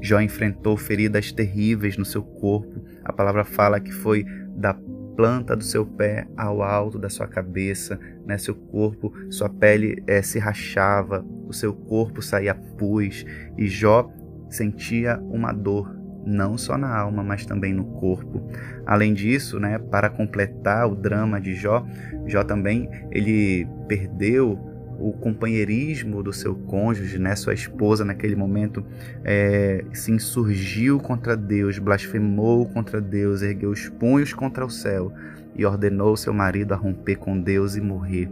Jó 0.01 0.21
enfrentou 0.21 0.77
feridas 0.77 1.33
terríveis 1.33 1.97
no 1.97 2.05
seu 2.05 2.23
corpo. 2.23 2.81
A 3.03 3.11
palavra 3.11 3.43
fala 3.43 3.81
que 3.81 3.91
foi 3.91 4.25
da 4.55 4.73
planta 5.15 5.55
do 5.55 5.63
seu 5.63 5.85
pé 5.85 6.27
ao 6.35 6.61
alto 6.61 6.97
da 6.97 7.09
sua 7.09 7.27
cabeça, 7.27 7.99
né? 8.25 8.37
seu 8.37 8.55
corpo, 8.55 9.13
sua 9.29 9.49
pele 9.49 10.03
é, 10.07 10.21
se 10.21 10.39
rachava, 10.39 11.25
o 11.47 11.53
seu 11.53 11.73
corpo 11.73 12.21
saía 12.21 12.55
pus, 12.55 13.25
e 13.57 13.67
Jó 13.67 14.11
sentia 14.49 15.17
uma 15.19 15.51
dor, 15.51 15.95
não 16.25 16.57
só 16.57 16.77
na 16.77 16.95
alma, 16.95 17.23
mas 17.23 17.45
também 17.45 17.73
no 17.73 17.85
corpo. 17.85 18.49
Além 18.85 19.13
disso, 19.13 19.59
né, 19.59 19.77
para 19.77 20.09
completar 20.09 20.87
o 20.87 20.95
drama 20.95 21.39
de 21.39 21.55
Jó, 21.55 21.85
Jó 22.27 22.43
também 22.43 22.89
ele 23.11 23.67
perdeu 23.87 24.70
o 25.01 25.13
companheirismo 25.13 26.21
do 26.21 26.31
seu 26.31 26.53
cônjuge, 26.53 27.17
né, 27.17 27.35
sua 27.35 27.53
esposa 27.53 28.05
naquele 28.05 28.35
momento, 28.35 28.85
é, 29.23 29.83
se 29.91 30.11
insurgiu 30.11 30.99
contra 30.99 31.35
Deus, 31.35 31.79
blasfemou 31.79 32.67
contra 32.67 33.01
Deus, 33.01 33.41
ergueu 33.41 33.71
os 33.71 33.89
punhos 33.89 34.33
contra 34.33 34.65
o 34.65 34.69
céu 34.69 35.11
e 35.55 35.65
ordenou 35.65 36.15
seu 36.15 36.33
marido 36.33 36.73
a 36.73 36.77
romper 36.77 37.15
com 37.15 37.39
Deus 37.39 37.75
e 37.75 37.81
morrer. 37.81 38.29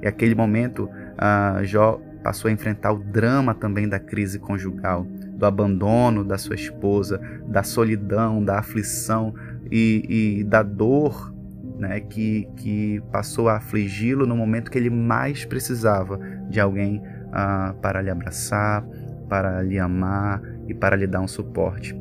E 0.00 0.06
aquele 0.06 0.34
momento, 0.34 0.88
ah, 1.18 1.60
Jó 1.64 2.00
passou 2.22 2.48
a 2.48 2.52
enfrentar 2.52 2.92
o 2.92 2.98
drama 2.98 3.54
também 3.54 3.88
da 3.88 3.98
crise 3.98 4.38
conjugal, 4.38 5.04
do 5.04 5.44
abandono 5.44 6.24
da 6.24 6.38
sua 6.38 6.54
esposa, 6.54 7.20
da 7.46 7.62
solidão, 7.62 8.42
da 8.42 8.58
aflição 8.58 9.34
e, 9.70 10.38
e 10.38 10.44
da 10.44 10.62
dor 10.62 11.33
né, 11.74 12.00
que, 12.00 12.48
que 12.56 13.02
passou 13.10 13.48
a 13.48 13.56
afligi-lo 13.56 14.26
no 14.26 14.36
momento 14.36 14.70
que 14.70 14.78
ele 14.78 14.90
mais 14.90 15.44
precisava 15.44 16.18
de 16.48 16.60
alguém 16.60 16.98
uh, 16.98 17.74
para 17.80 18.00
lhe 18.00 18.10
abraçar, 18.10 18.84
para 19.28 19.62
lhe 19.62 19.78
amar 19.78 20.40
e 20.68 20.74
para 20.74 20.96
lhe 20.96 21.06
dar 21.06 21.20
um 21.20 21.28
suporte. 21.28 21.98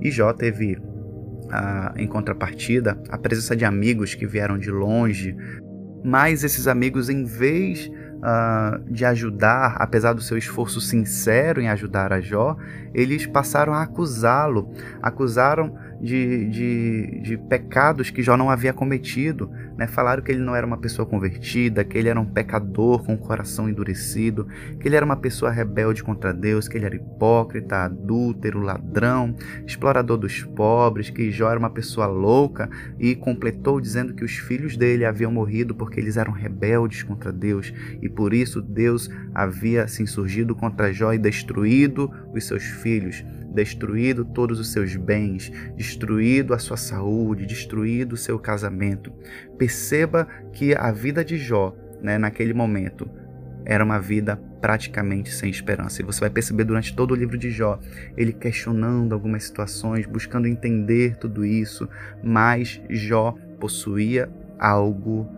E 0.00 0.10
Jó 0.10 0.32
teve, 0.32 0.76
uh, 0.76 1.96
em 1.96 2.06
contrapartida, 2.06 2.98
a 3.08 3.16
presença 3.16 3.56
de 3.56 3.64
amigos 3.64 4.14
que 4.14 4.26
vieram 4.26 4.58
de 4.58 4.70
longe, 4.70 5.36
mas 6.04 6.44
esses 6.44 6.68
amigos, 6.68 7.08
em 7.08 7.24
vez 7.24 7.90
uh, 8.18 8.92
de 8.92 9.06
ajudar, 9.06 9.76
apesar 9.78 10.12
do 10.12 10.20
seu 10.20 10.36
esforço 10.36 10.80
sincero 10.80 11.60
em 11.60 11.68
ajudar 11.68 12.12
a 12.12 12.20
Jó, 12.20 12.56
eles 12.92 13.26
passaram 13.26 13.72
a 13.72 13.82
acusá-lo, 13.82 14.70
acusaram 15.00 15.74
de, 16.04 16.44
de, 16.50 17.20
de 17.22 17.38
pecados 17.38 18.10
que 18.10 18.22
Jó 18.22 18.36
não 18.36 18.50
havia 18.50 18.74
cometido. 18.74 19.50
Né? 19.74 19.86
Falaram 19.86 20.22
que 20.22 20.30
ele 20.30 20.42
não 20.42 20.54
era 20.54 20.66
uma 20.66 20.76
pessoa 20.76 21.06
convertida, 21.06 21.82
que 21.82 21.96
ele 21.96 22.10
era 22.10 22.20
um 22.20 22.26
pecador 22.26 23.02
com 23.02 23.14
o 23.14 23.18
coração 23.18 23.68
endurecido, 23.68 24.46
que 24.78 24.86
ele 24.86 24.96
era 24.96 25.04
uma 25.04 25.16
pessoa 25.16 25.50
rebelde 25.50 26.04
contra 26.04 26.32
Deus, 26.34 26.68
que 26.68 26.76
ele 26.76 26.84
era 26.84 26.94
hipócrita, 26.94 27.84
adúltero, 27.84 28.60
ladrão, 28.60 29.34
explorador 29.66 30.18
dos 30.18 30.42
pobres, 30.42 31.08
que 31.08 31.30
Jó 31.30 31.48
era 31.48 31.58
uma 31.58 31.70
pessoa 31.70 32.06
louca 32.06 32.68
e 32.98 33.14
completou 33.14 33.80
dizendo 33.80 34.12
que 34.12 34.24
os 34.24 34.32
filhos 34.32 34.76
dele 34.76 35.06
haviam 35.06 35.32
morrido 35.32 35.74
porque 35.74 35.98
eles 35.98 36.18
eram 36.18 36.32
rebeldes 36.32 37.02
contra 37.02 37.32
Deus 37.32 37.72
e 38.02 38.08
por 38.10 38.34
isso 38.34 38.60
Deus 38.60 39.08
havia 39.34 39.88
se 39.88 40.02
insurgido 40.02 40.54
contra 40.54 40.92
Jó 40.92 41.14
e 41.14 41.18
destruído 41.18 42.10
os 42.34 42.46
seus 42.46 42.62
filhos 42.62 43.24
destruído 43.54 44.24
todos 44.24 44.58
os 44.58 44.72
seus 44.72 44.96
bens, 44.96 45.50
destruído 45.76 46.52
a 46.52 46.58
sua 46.58 46.76
saúde, 46.76 47.46
destruído 47.46 48.14
o 48.14 48.16
seu 48.16 48.38
casamento. 48.38 49.12
Perceba 49.56 50.26
que 50.52 50.74
a 50.74 50.90
vida 50.90 51.24
de 51.24 51.38
Jó, 51.38 51.74
né, 52.02 52.18
naquele 52.18 52.52
momento, 52.52 53.08
era 53.64 53.82
uma 53.82 53.98
vida 53.98 54.36
praticamente 54.60 55.32
sem 55.32 55.50
esperança. 55.50 56.02
E 56.02 56.04
você 56.04 56.20
vai 56.20 56.30
perceber 56.30 56.64
durante 56.64 56.94
todo 56.94 57.12
o 57.12 57.14
livro 57.14 57.38
de 57.38 57.50
Jó, 57.50 57.78
ele 58.16 58.32
questionando 58.32 59.12
algumas 59.12 59.44
situações, 59.44 60.06
buscando 60.06 60.48
entender 60.48 61.16
tudo 61.16 61.44
isso, 61.44 61.88
mas 62.22 62.80
Jó 62.90 63.34
possuía 63.60 64.28
algo 64.58 65.28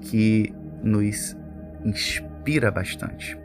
que 0.00 0.52
nos 0.82 1.36
inspira 1.84 2.70
bastante. 2.70 3.38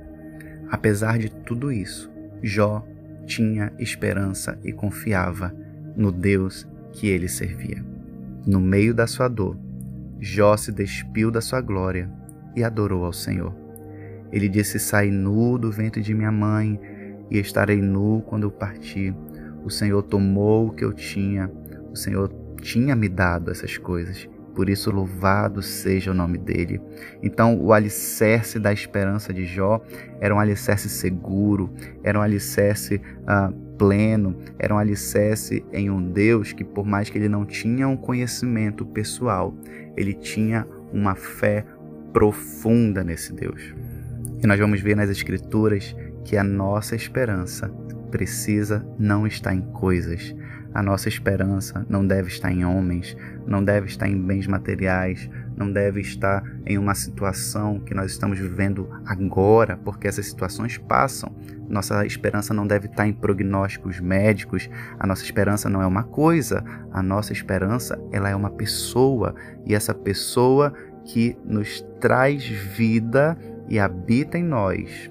Apesar 0.70 1.18
de 1.18 1.30
tudo 1.30 1.72
isso, 1.72 2.12
Jó 2.42 2.86
tinha 3.26 3.72
esperança 3.80 4.58
e 4.64 4.72
confiava 4.72 5.54
no 5.96 6.12
Deus 6.12 6.68
que 6.92 7.08
ele 7.08 7.28
servia. 7.28 7.84
No 8.46 8.60
meio 8.60 8.94
da 8.94 9.08
sua 9.08 9.28
dor, 9.28 9.58
Jó 10.20 10.56
se 10.56 10.72
despiu 10.72 11.30
da 11.30 11.42
sua 11.42 11.62
glória 11.62 12.10
e 12.56 12.64
adorou 12.64 13.06
ao 13.06 13.14
Senhor. 13.14 13.54
Ele 14.32 14.48
disse: 14.48 14.80
Saí 14.80 15.12
nu 15.12 15.58
do 15.58 15.72
ventre 15.72 16.02
de 16.02 16.14
minha 16.14 16.32
mãe 16.32 16.80
e 17.30 17.38
estarei 17.38 17.82
nu 17.82 18.24
quando 18.26 18.44
eu 18.44 18.52
partir. 18.52 19.16
O 19.64 19.70
Senhor 19.70 20.02
tomou 20.04 20.68
o 20.68 20.72
que 20.72 20.86
eu 20.86 20.94
tinha, 20.94 21.52
o 21.92 21.96
Senhor 21.96 22.32
tinha 22.62 22.96
me 22.96 23.10
dado 23.10 23.52
essas 23.52 23.78
coisas 23.78 24.30
por 24.56 24.70
isso, 24.70 24.89
louvado 24.89 25.62
seja 25.62 26.12
o 26.12 26.13
nome 26.13 26.38
dele. 26.38 26.82
Então, 27.22 27.60
o 27.62 27.74
alicerce 27.74 28.58
da 28.58 28.72
esperança 28.72 29.34
de 29.34 29.46
Jó 29.46 29.82
era 30.22 30.34
um 30.34 30.39
alicerce 30.39 30.88
seguro, 30.89 31.70
era 32.02 32.18
um 32.18 32.22
alicerce 32.22 32.96
uh, 32.96 33.54
pleno, 33.78 34.36
era 34.58 34.74
um 34.74 34.78
alicerce 34.78 35.63
em 35.74 35.89
um 35.89 36.02
Deus 36.02 36.54
que, 36.54 36.63
por 36.63 36.86
mais 36.86 37.10
que 37.10 37.18
ele 37.18 37.28
não 37.28 37.46
tinha 37.46 37.88
um 37.88 37.98
conhecimento 37.98 38.86
pessoal, 38.86 39.54
ele 39.98 40.13
tinha 40.13 40.65
uma 40.94 41.15
fé 41.15 41.65
profunda 42.13 43.04
nesse 43.04 43.34
Deus. 43.34 43.76
E 44.41 44.48
nós 44.48 44.60
vamos 44.60 44.80
ver 44.80 44.96
nas 44.96 45.10
Escrituras 45.10 45.94
que 46.24 46.38
a 46.38 46.44
nossa 46.44 46.96
esperança 46.96 47.70
precisa 48.10 48.86
não 48.98 49.28
estar 49.28 49.54
em 49.54 49.62
coisas, 49.62 50.34
a 50.76 50.84
nossa 50.84 51.08
esperança 51.08 51.86
não 51.88 52.06
deve 52.06 52.28
estar 52.28 52.52
em 52.52 52.66
homens, 52.66 53.16
não 53.48 53.64
deve 53.64 53.88
estar 53.88 54.10
em 54.10 54.22
bens 54.22 54.46
materiais, 54.46 55.30
não 55.56 55.72
deve 55.72 56.02
estar 56.02 56.44
em 56.66 56.78
uma 56.78 56.94
situação 56.94 57.80
que 57.80 57.94
nós 57.94 58.12
estamos 58.12 58.38
vivendo 58.38 58.90
agora, 59.06 59.78
porque 59.78 60.06
essas 60.06 60.26
situações 60.26 60.78
passam. 60.78 61.34
Nossa 61.70 62.06
esperança 62.06 62.54
não 62.54 62.68
deve 62.68 62.88
estar 62.88 63.08
em 63.08 63.14
prognósticos 63.14 64.02
médicos. 64.02 64.70
A 65.00 65.08
nossa 65.08 65.24
esperança 65.24 65.70
não 65.70 65.82
é 65.82 65.88
uma 65.88 66.04
coisa, 66.04 66.62
a 66.92 67.02
nossa 67.02 67.32
esperança 67.32 67.98
ela 68.12 68.30
é 68.30 68.36
uma 68.36 68.50
pessoa 68.50 69.34
e 69.66 69.74
essa 69.74 69.94
pessoa 69.94 70.74
que 71.06 71.38
nos 71.46 71.86
traz 72.02 72.44
vida 72.44 73.38
e 73.70 73.80
habita 73.80 74.38
em 74.38 74.44
nós. 74.44 75.10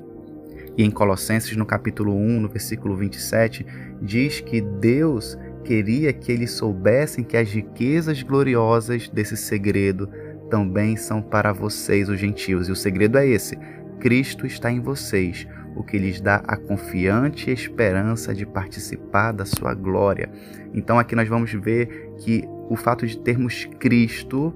E 0.77 0.83
em 0.83 0.90
Colossenses, 0.90 1.57
no 1.57 1.64
capítulo 1.64 2.14
1, 2.14 2.40
no 2.40 2.48
versículo 2.48 2.96
27, 2.96 3.64
diz 4.03 4.40
que 4.40 4.61
Deus 4.61 5.38
queria 5.64 6.12
que 6.12 6.31
eles 6.31 6.53
soubessem 6.53 7.24
que 7.24 7.37
as 7.37 7.50
riquezas 7.50 8.22
gloriosas 8.22 9.09
desse 9.09 9.37
segredo 9.37 10.09
também 10.50 10.96
são 10.96 11.20
para 11.20 11.53
vocês, 11.53 12.09
os 12.09 12.20
gentios. 12.20 12.68
E 12.68 12.72
o 12.72 12.77
segredo 12.77 13.18
é 13.18 13.27
esse: 13.27 13.59
Cristo 13.98 14.46
está 14.46 14.70
em 14.70 14.81
vocês, 14.81 15.48
o 15.74 15.83
que 15.83 15.98
lhes 15.98 16.20
dá 16.20 16.37
a 16.46 16.57
confiante 16.57 17.50
esperança 17.50 18.35
de 18.35 18.46
participar 18.46 19.33
da 19.33 19.44
sua 19.44 19.74
glória. 19.74 20.31
Então 20.72 20.98
aqui 20.98 21.16
nós 21.16 21.29
vamos 21.29 21.53
ver 21.53 22.12
que 22.18 22.44
o 22.68 22.77
fato 22.77 23.07
de 23.07 23.18
termos 23.18 23.68
Cristo, 23.79 24.55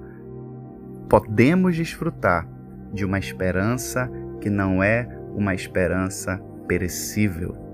podemos 1.09 1.75
desfrutar 1.75 2.49
de 2.93 3.05
uma 3.05 3.19
esperança 3.19 4.11
que 4.41 4.49
não 4.49 4.83
é 4.83 5.09
uma 5.35 5.55
esperança 5.55 6.41
perecível. 6.67 7.68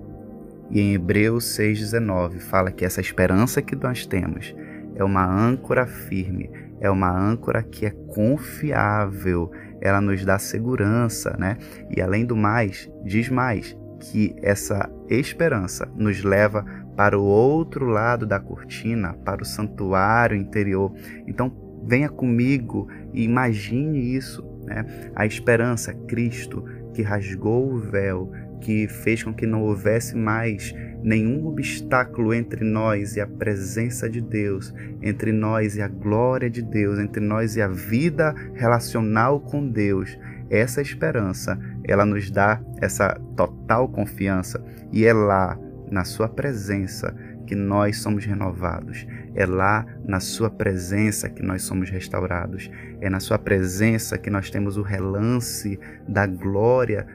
E 0.71 0.81
em 0.81 0.95
Hebreus 0.95 1.45
6,19 1.59 2.41
fala 2.41 2.71
que 2.71 2.85
essa 2.85 3.01
esperança 3.01 3.63
que 3.63 3.77
nós 3.77 4.07
temos 4.07 4.55
é 4.97 5.05
uma 5.05 5.25
âncora 5.25 5.87
firme, 5.87 6.51
é 6.81 6.91
uma 6.91 7.11
âncora 7.11 7.63
que 7.63 7.87
é 7.87 7.91
confiável, 7.91 9.51
ela 9.81 10.01
nos 10.01 10.25
dá 10.25 10.39
segurança, 10.39 11.37
né? 11.39 11.59
E 11.95 12.01
além 12.01 12.25
do 12.25 12.37
mais, 12.37 12.91
diz 13.05 13.29
mais 13.29 13.77
que 14.01 14.35
essa 14.43 14.91
esperança 15.09 15.89
nos 15.95 16.23
leva 16.23 16.65
para 16.97 17.19
o 17.19 17.25
outro 17.25 17.87
lado 17.87 18.27
da 18.27 18.39
cortina, 18.39 19.15
para 19.25 19.43
o 19.43 19.47
santuário 19.47 20.37
interior. 20.37 20.93
Então, 21.27 21.53
venha 21.87 22.09
comigo 22.09 22.89
e 23.13 23.25
imagine 23.25 24.15
isso, 24.15 24.45
né? 24.65 24.85
A 25.15 25.27
esperança, 25.27 25.93
Cristo, 25.93 26.65
que 26.95 27.03
rasgou 27.03 27.73
o 27.73 27.79
véu, 27.79 28.31
que 28.65 28.89
fez 28.89 29.23
com 29.23 29.33
que 29.33 29.47
não 29.47 29.63
houvesse 29.63 30.17
mais 30.17 30.75
nenhum 31.03 31.47
obstáculo 31.47 32.33
entre 32.33 32.65
nós 32.65 33.15
e 33.15 33.21
a 33.21 33.27
presença 33.27 34.09
de 34.09 34.23
Deus, 34.23 34.73
entre 35.03 35.33
nós 35.33 35.77
e 35.77 35.83
a 35.83 35.87
glória 35.87 36.49
de 36.49 36.63
Deus, 36.63 36.99
entre 36.99 37.23
nós 37.23 37.57
e 37.57 37.63
a 37.63 37.69
vida 37.69 38.35
relacional 38.55 39.39
com 39.39 39.69
Deus. 39.69 40.19
Essa 40.49 40.81
esperança, 40.81 41.59
ela 41.85 42.07
nos 42.07 42.31
dá 42.31 42.59
essa 42.81 43.21
total 43.37 43.87
confiança 43.87 44.65
e 44.91 45.05
é 45.05 45.13
lá, 45.13 45.59
na 45.91 46.05
sua 46.05 46.27
presença, 46.27 47.15
que 47.47 47.55
nós 47.55 47.99
somos 47.99 48.25
renovados. 48.25 49.07
É 49.35 49.45
lá 49.45 49.85
na 50.07 50.19
Sua 50.19 50.49
presença 50.49 51.29
que 51.29 51.43
nós 51.43 51.63
somos 51.63 51.91
restaurados. 51.91 52.71
É 53.01 53.11
na 53.11 53.21
Sua 53.21 53.39
presença 53.39 54.17
que 54.17 54.31
nós 54.31 54.49
temos 54.49 54.79
o 54.79 54.83
relance 54.83 55.79
da 56.09 56.27
glória 56.27 57.07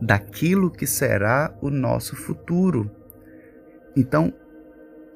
daquilo 0.00 0.70
que 0.70 0.86
será 0.86 1.54
o 1.60 1.70
nosso 1.70 2.16
futuro. 2.16 2.90
Então, 3.96 4.32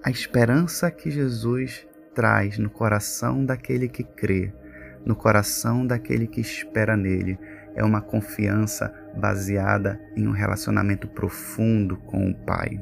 a 0.02 0.10
esperança 0.10 0.90
que 0.90 1.10
Jesus 1.10 1.86
traz 2.14 2.58
no 2.58 2.70
coração 2.70 3.44
daquele 3.44 3.88
que 3.88 4.04
crê, 4.04 4.52
no 5.04 5.14
coração 5.14 5.86
daquele 5.86 6.26
que 6.26 6.40
espera 6.40 6.96
nele, 6.96 7.38
é 7.74 7.84
uma 7.84 8.00
confiança 8.00 8.92
baseada 9.16 10.00
em 10.16 10.26
um 10.26 10.32
relacionamento 10.32 11.06
profundo 11.08 11.96
com 11.96 12.30
o 12.30 12.34
Pai. 12.34 12.80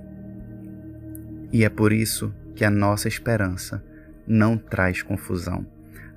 E 1.52 1.64
é 1.64 1.68
por 1.68 1.92
isso 1.92 2.34
que 2.54 2.64
a 2.64 2.70
nossa 2.70 3.08
esperança 3.08 3.82
não 4.26 4.56
traz 4.56 5.02
confusão. 5.02 5.66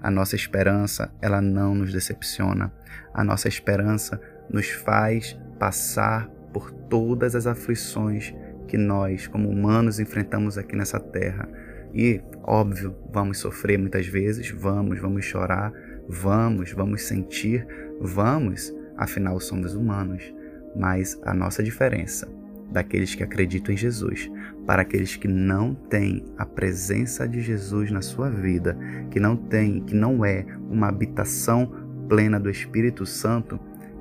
A 0.01 0.09
nossa 0.09 0.35
esperança, 0.35 1.11
ela 1.21 1.41
não 1.41 1.75
nos 1.75 1.91
decepciona. 1.91 2.71
A 3.13 3.23
nossa 3.23 3.47
esperança 3.47 4.19
nos 4.49 4.69
faz 4.69 5.37
passar 5.57 6.27
por 6.53 6.71
todas 6.71 7.35
as 7.35 7.45
aflições 7.45 8.33
que 8.67 8.77
nós, 8.77 9.27
como 9.27 9.49
humanos, 9.49 9.99
enfrentamos 9.99 10.57
aqui 10.57 10.75
nessa 10.75 10.99
terra. 10.99 11.49
E, 11.93 12.21
óbvio, 12.43 12.95
vamos 13.11 13.39
sofrer 13.39 13.77
muitas 13.77 14.07
vezes, 14.07 14.49
vamos, 14.51 14.99
vamos 14.99 15.25
chorar, 15.25 15.73
vamos, 16.07 16.71
vamos 16.71 17.03
sentir, 17.03 17.65
vamos, 17.99 18.73
afinal 18.95 19.39
somos 19.39 19.73
humanos. 19.73 20.33
Mas 20.75 21.19
a 21.23 21.33
nossa 21.33 21.63
diferença 21.63 22.27
daqueles 22.71 23.15
que 23.15 23.23
acreditam 23.23 23.73
em 23.73 23.77
Jesus, 23.77 24.29
para 24.65 24.83
aqueles 24.83 25.15
que 25.15 25.27
não 25.27 25.73
têm 25.73 26.23
a 26.37 26.45
presença 26.45 27.27
de 27.27 27.41
Jesus 27.41 27.89
na 27.89 28.01
sua 28.01 28.29
vida, 28.29 28.77
que 29.09 29.19
não 29.19 29.35
tem, 29.35 29.81
que 29.81 29.95
não 29.95 30.23
é 30.23 30.45
uma 30.69 30.87
habitação 30.87 31.71
plena 32.07 32.39
do 32.39 32.49
Espírito 32.49 33.05
Santo, 33.05 33.59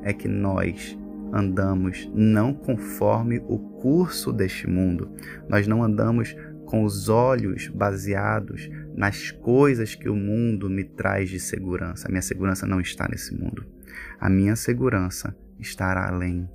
é 0.09 0.13
que 0.15 0.27
nós 0.27 0.99
andamos 1.31 2.11
não 2.15 2.55
conforme 2.55 3.43
o 3.47 3.59
curso 3.59 4.33
deste 4.33 4.67
mundo. 4.67 5.13
Nós 5.47 5.67
não 5.67 5.83
andamos 5.83 6.35
com 6.65 6.83
os 6.83 7.11
olhos 7.11 7.69
baseados 7.69 8.71
nas 8.95 9.31
coisas 9.31 9.95
que 9.95 10.09
o 10.09 10.17
mundo 10.17 10.71
me 10.71 10.83
traz 10.83 11.29
de 11.29 11.39
segurança. 11.39 12.09
A 12.09 12.11
minha 12.11 12.23
segurança 12.23 12.67
não 12.67 12.81
está 12.81 13.07
nesse 13.07 13.35
mundo. 13.39 13.67
A 14.19 14.31
minha 14.31 14.57
segurança 14.57 15.37
estará 15.59 16.09
além. 16.09 16.49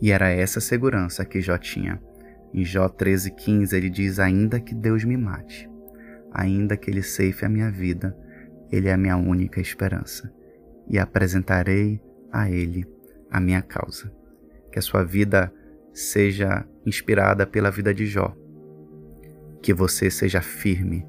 E 0.00 0.10
era 0.10 0.30
essa 0.30 0.60
segurança 0.60 1.26
que 1.26 1.42
Jó 1.42 1.58
tinha. 1.58 2.00
Em 2.54 2.64
Jó 2.64 2.88
13,15 2.88 3.74
ele 3.74 3.90
diz: 3.90 4.18
Ainda 4.18 4.58
que 4.58 4.74
Deus 4.74 5.04
me 5.04 5.18
mate, 5.18 5.68
ainda 6.32 6.74
que 6.74 6.90
ele 6.90 7.02
ceife 7.02 7.44
a 7.44 7.50
minha 7.50 7.70
vida, 7.70 8.16
ele 8.72 8.88
é 8.88 8.94
a 8.94 8.98
minha 8.98 9.18
única 9.18 9.60
esperança. 9.60 10.32
E 10.88 10.98
apresentarei 10.98 12.00
a 12.32 12.50
ele 12.50 12.86
a 13.30 13.40
minha 13.40 13.62
causa. 13.62 14.12
Que 14.72 14.78
a 14.78 14.82
sua 14.82 15.04
vida 15.04 15.52
seja 15.92 16.64
inspirada 16.84 17.46
pela 17.46 17.70
vida 17.70 17.92
de 17.92 18.06
Jó. 18.06 18.34
Que 19.62 19.74
você 19.74 20.10
seja 20.10 20.40
firme, 20.40 21.06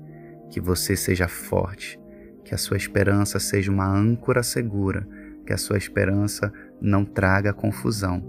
que 0.50 0.60
você 0.60 0.96
seja 0.96 1.28
forte, 1.28 2.00
que 2.44 2.54
a 2.54 2.58
sua 2.58 2.78
esperança 2.78 3.40
seja 3.40 3.72
uma 3.72 3.88
âncora 3.88 4.44
segura, 4.44 5.08
que 5.46 5.54
a 5.54 5.58
sua 5.58 5.78
esperança 5.78 6.52
não 6.82 7.06
traga 7.06 7.54
confusão. 7.54 8.22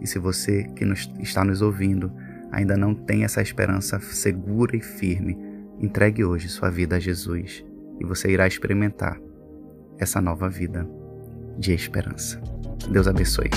E 0.00 0.06
se 0.06 0.18
você 0.18 0.64
que 0.76 0.84
nos, 0.84 1.10
está 1.20 1.44
nos 1.44 1.62
ouvindo 1.62 2.12
ainda 2.50 2.76
não 2.76 2.94
tem 2.94 3.24
essa 3.24 3.40
esperança 3.40 3.98
segura 4.00 4.76
e 4.76 4.80
firme, 4.80 5.38
entregue 5.78 6.24
hoje 6.24 6.48
sua 6.48 6.70
vida 6.70 6.96
a 6.96 7.00
Jesus 7.00 7.64
e 8.00 8.04
você 8.04 8.30
irá 8.30 8.46
experimentar 8.46 9.20
essa 9.98 10.20
nova 10.20 10.48
vida 10.48 10.88
de 11.60 11.74
esperança. 11.74 12.40
Deus 12.90 13.06
abençoe. 13.06 13.50